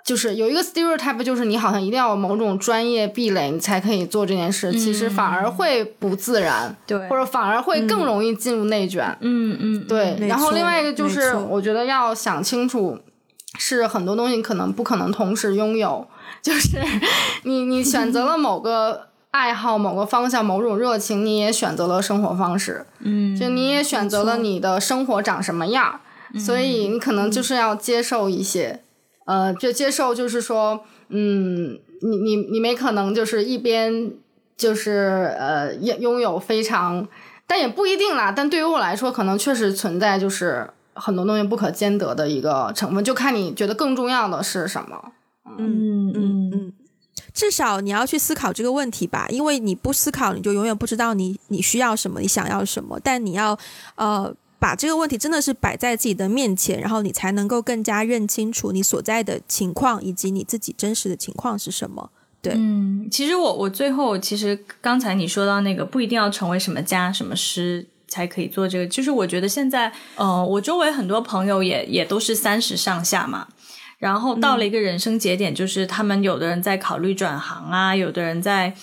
[0.05, 4.71] 就是有一个 stereotype，就是你好像一定要有某种专业壁垒，你才可以做这件事。
[4.73, 9.17] 其实反而会不自然，对，或者反而会更容易进入内卷。
[9.23, 10.15] 嗯嗯，对。
[10.29, 12.99] 然后另外一个就是，我觉得要想清楚，
[13.59, 16.07] 是很多东西可能不可能同时拥有。
[16.43, 16.77] 就是
[17.45, 22.85] 你你选择了某个爱好、某个方向、某种热情，你也选择了生活方式。
[22.99, 26.01] 嗯，就你也选择了你的生活长什么样，
[26.39, 28.83] 所以你可能就是要接受一些。
[29.25, 34.13] 呃，就接受，就是说，嗯，你你你没可能就是一边
[34.57, 37.09] 就是呃拥拥有非常，
[37.47, 38.31] 但也不一定啦。
[38.31, 45.13] 但对于我来说，可能确实存在就是很多东西不可兼得的一个成分，就看你觉得更重要的是什么。
[45.59, 46.73] 嗯嗯嗯，
[47.33, 53.01] 至少你要去思考这个问题吧，因为你不思考，你就永远不知道你你需要什么，你想要什么。
[53.03, 53.59] 但你要
[53.95, 54.35] 呃。
[54.65, 62.11] 把这个问题真的是摆在自己的面前，然后你才能够更加认清楚你所在的情况以及你自己真实的情况是什么。
[62.41, 73.47] 对，嗯，其实我我最后其实刚才你说到那个不一定要成为什么家什么师才可以做这个，就是我觉得现在，呃，我周围很多朋友也也都是三十上下嘛，
[73.99, 78.75] 然后到了一个人生节点，就是他们有的人在考虑转行啊，有的人在。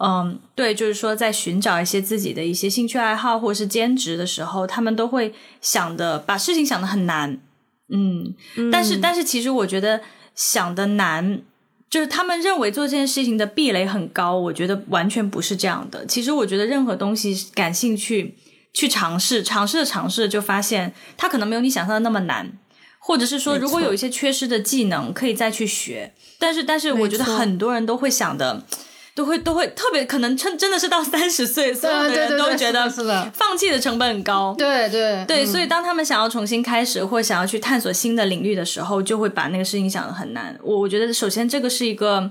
[0.00, 7.40] 嗯，对，就是说，在寻找一些自己的一些兴趣爱好或者是兼职的时候，他们都会想的把事情想的很难。
[7.88, 8.32] 嗯，
[8.70, 10.00] 但是但是其实我觉得
[10.36, 11.42] 想的难，
[11.90, 14.38] 就是他们认为做这件事情的壁垒很高。
[14.38, 16.06] 我觉得完全不是这样的。
[16.06, 18.36] 其实我觉得任何东西感兴趣
[18.72, 22.56] 去尝试，尝试着尝试就发现它可能没有你想象的那么难，
[23.00, 26.14] 或者是说如果有一些缺失的技能可以再去学。
[26.38, 28.64] 但是但是我觉得很多人都会想的。
[29.18, 32.88] 都会都会特别可能真真的是到 三十岁，所有的人都觉得
[33.34, 34.54] 放弃的成本很高。
[34.56, 40.56] 对对对，所以当他们想要重新开始或想要去探索新的领域的时候，就会把那个事情想的很难。
[40.62, 42.30] 我我觉得首先这个是一个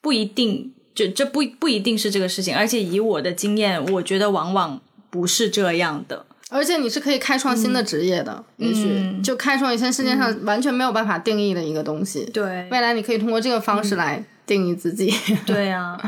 [0.00, 4.80] 不一定，就这不不一定是这个事情，而且以我的经验，我觉得往往
[5.10, 6.26] 不是这样的。
[6.50, 12.24] 而且你是可以开创新的职业的，也许就开创一些世界上完全没有办法定义的一个东西。
[12.32, 14.24] 对，未来你可以通过这个方式来。
[14.46, 15.12] 定义自己，
[15.46, 15.98] 对呀。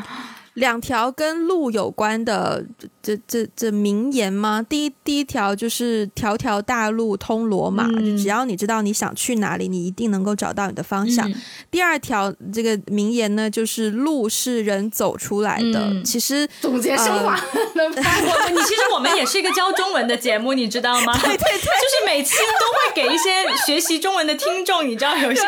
[0.54, 2.64] 两条跟路有关的
[3.06, 4.64] 这这这名言吗？
[4.68, 7.86] 第一第一条就是“条条大路通罗马”，
[8.18, 11.30] 只要你知道你想去哪里，你一定能够找到你的方向。
[11.70, 15.92] 第二条这个名言呢，就是“路是人走出来的”。
[16.02, 17.38] 其实总结升华，
[17.76, 21.12] 我你其实我们也是一个教中文的节目，你知道吗？
[21.22, 23.28] 对对对，就是每期都会给一些
[23.66, 25.42] 学习中文的听众，你知道有一些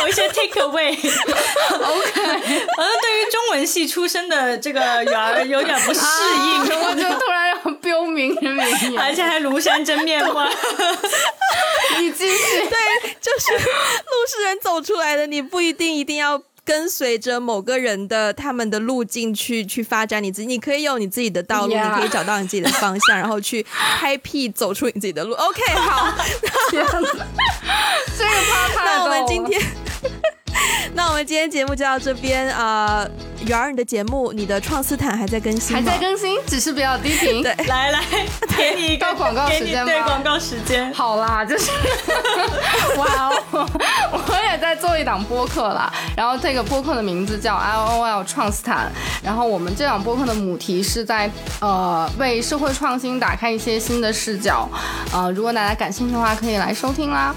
[0.00, 0.90] 有一些 take away。
[0.92, 3.92] OK，反正对于中文系。
[3.92, 6.41] 出身的这个圆儿有点不适应，
[6.84, 10.32] 我就突然要标明名言，而且还庐山真面目。
[11.98, 23.64] 你继续， 对，就是路是人走出来的，你不一定一定要跟随着某个人的他们的路径去去发展你自己，你可以有你自己的道路，你可以找到你自己的方向，然后去
[23.98, 25.34] 开辟走出你自己的路。
[25.34, 26.14] OK，好，
[26.70, 27.04] 这个
[28.84, 29.60] 那我们今天。
[30.94, 33.06] 那我们今天节目就到这边啊！
[33.46, 37.42] 圆儿你的节目，你的创斯坦还在更新还在更新，只是比较低频。
[37.42, 38.00] 对， 来来，
[38.56, 40.92] 给你一个到广告时间吧对广告时间。
[40.94, 41.70] 好啦，就是
[42.96, 43.68] 哇哦，
[44.12, 45.92] 我也在做一档播客啦。
[46.16, 48.92] 然后这个播客的名字叫 L O L 创斯坦。
[49.24, 51.30] 然后我们这档播客的母题是在
[51.60, 54.68] 呃为社会创新打开一些新的视角。
[55.12, 57.34] 呃，如果大家感兴趣的话，可以来收听啦。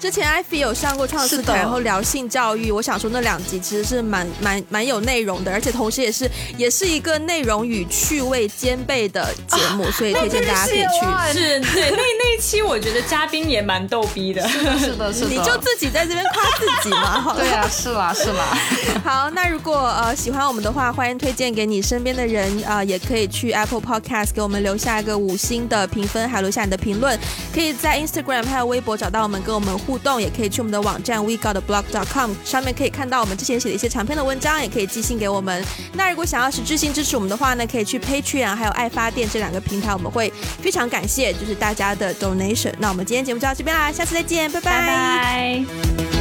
[0.00, 2.70] 之前艾菲有上过创思团，然后聊性教育。
[2.70, 11.32] 我想说那两集其实是蛮蛮蛮有内容的，而且同时也是也是一个内容与趣味兼备的节目，所以推荐大家可以去。
[11.32, 14.48] 是， 对，那那一期我觉得嘉宾也蛮逗逼的。
[14.48, 14.62] 是
[14.94, 15.28] 的，是的。
[15.28, 17.34] 你就自己在这边夸自己嘛？
[17.36, 18.56] 对啊，是啦，是啦。
[19.04, 27.18] 好，那如果呃喜欢我们的话，欢迎推荐给你身边的人啊，也可以去 Apple Podcast 给我们留下一个五星的评分，还留下你的评论。
[27.52, 29.76] 可以在 Instagram 还有微博找到我们，跟我们。
[29.88, 35.64] 互动也可以去我们的网站 wegodblog.com 上面可以看到我们之前写的一些长篇的文章，也可以寄信给我们。
[35.94, 40.30] 那如果想要实质性支持我们的话呢，可以去 Patreon 还有爱发电这两个平台，我们会
[40.60, 42.74] 非常感谢就是大家的 donation。
[42.78, 46.17] 那我们今天节目就到这边啦，下次再见，拜拜。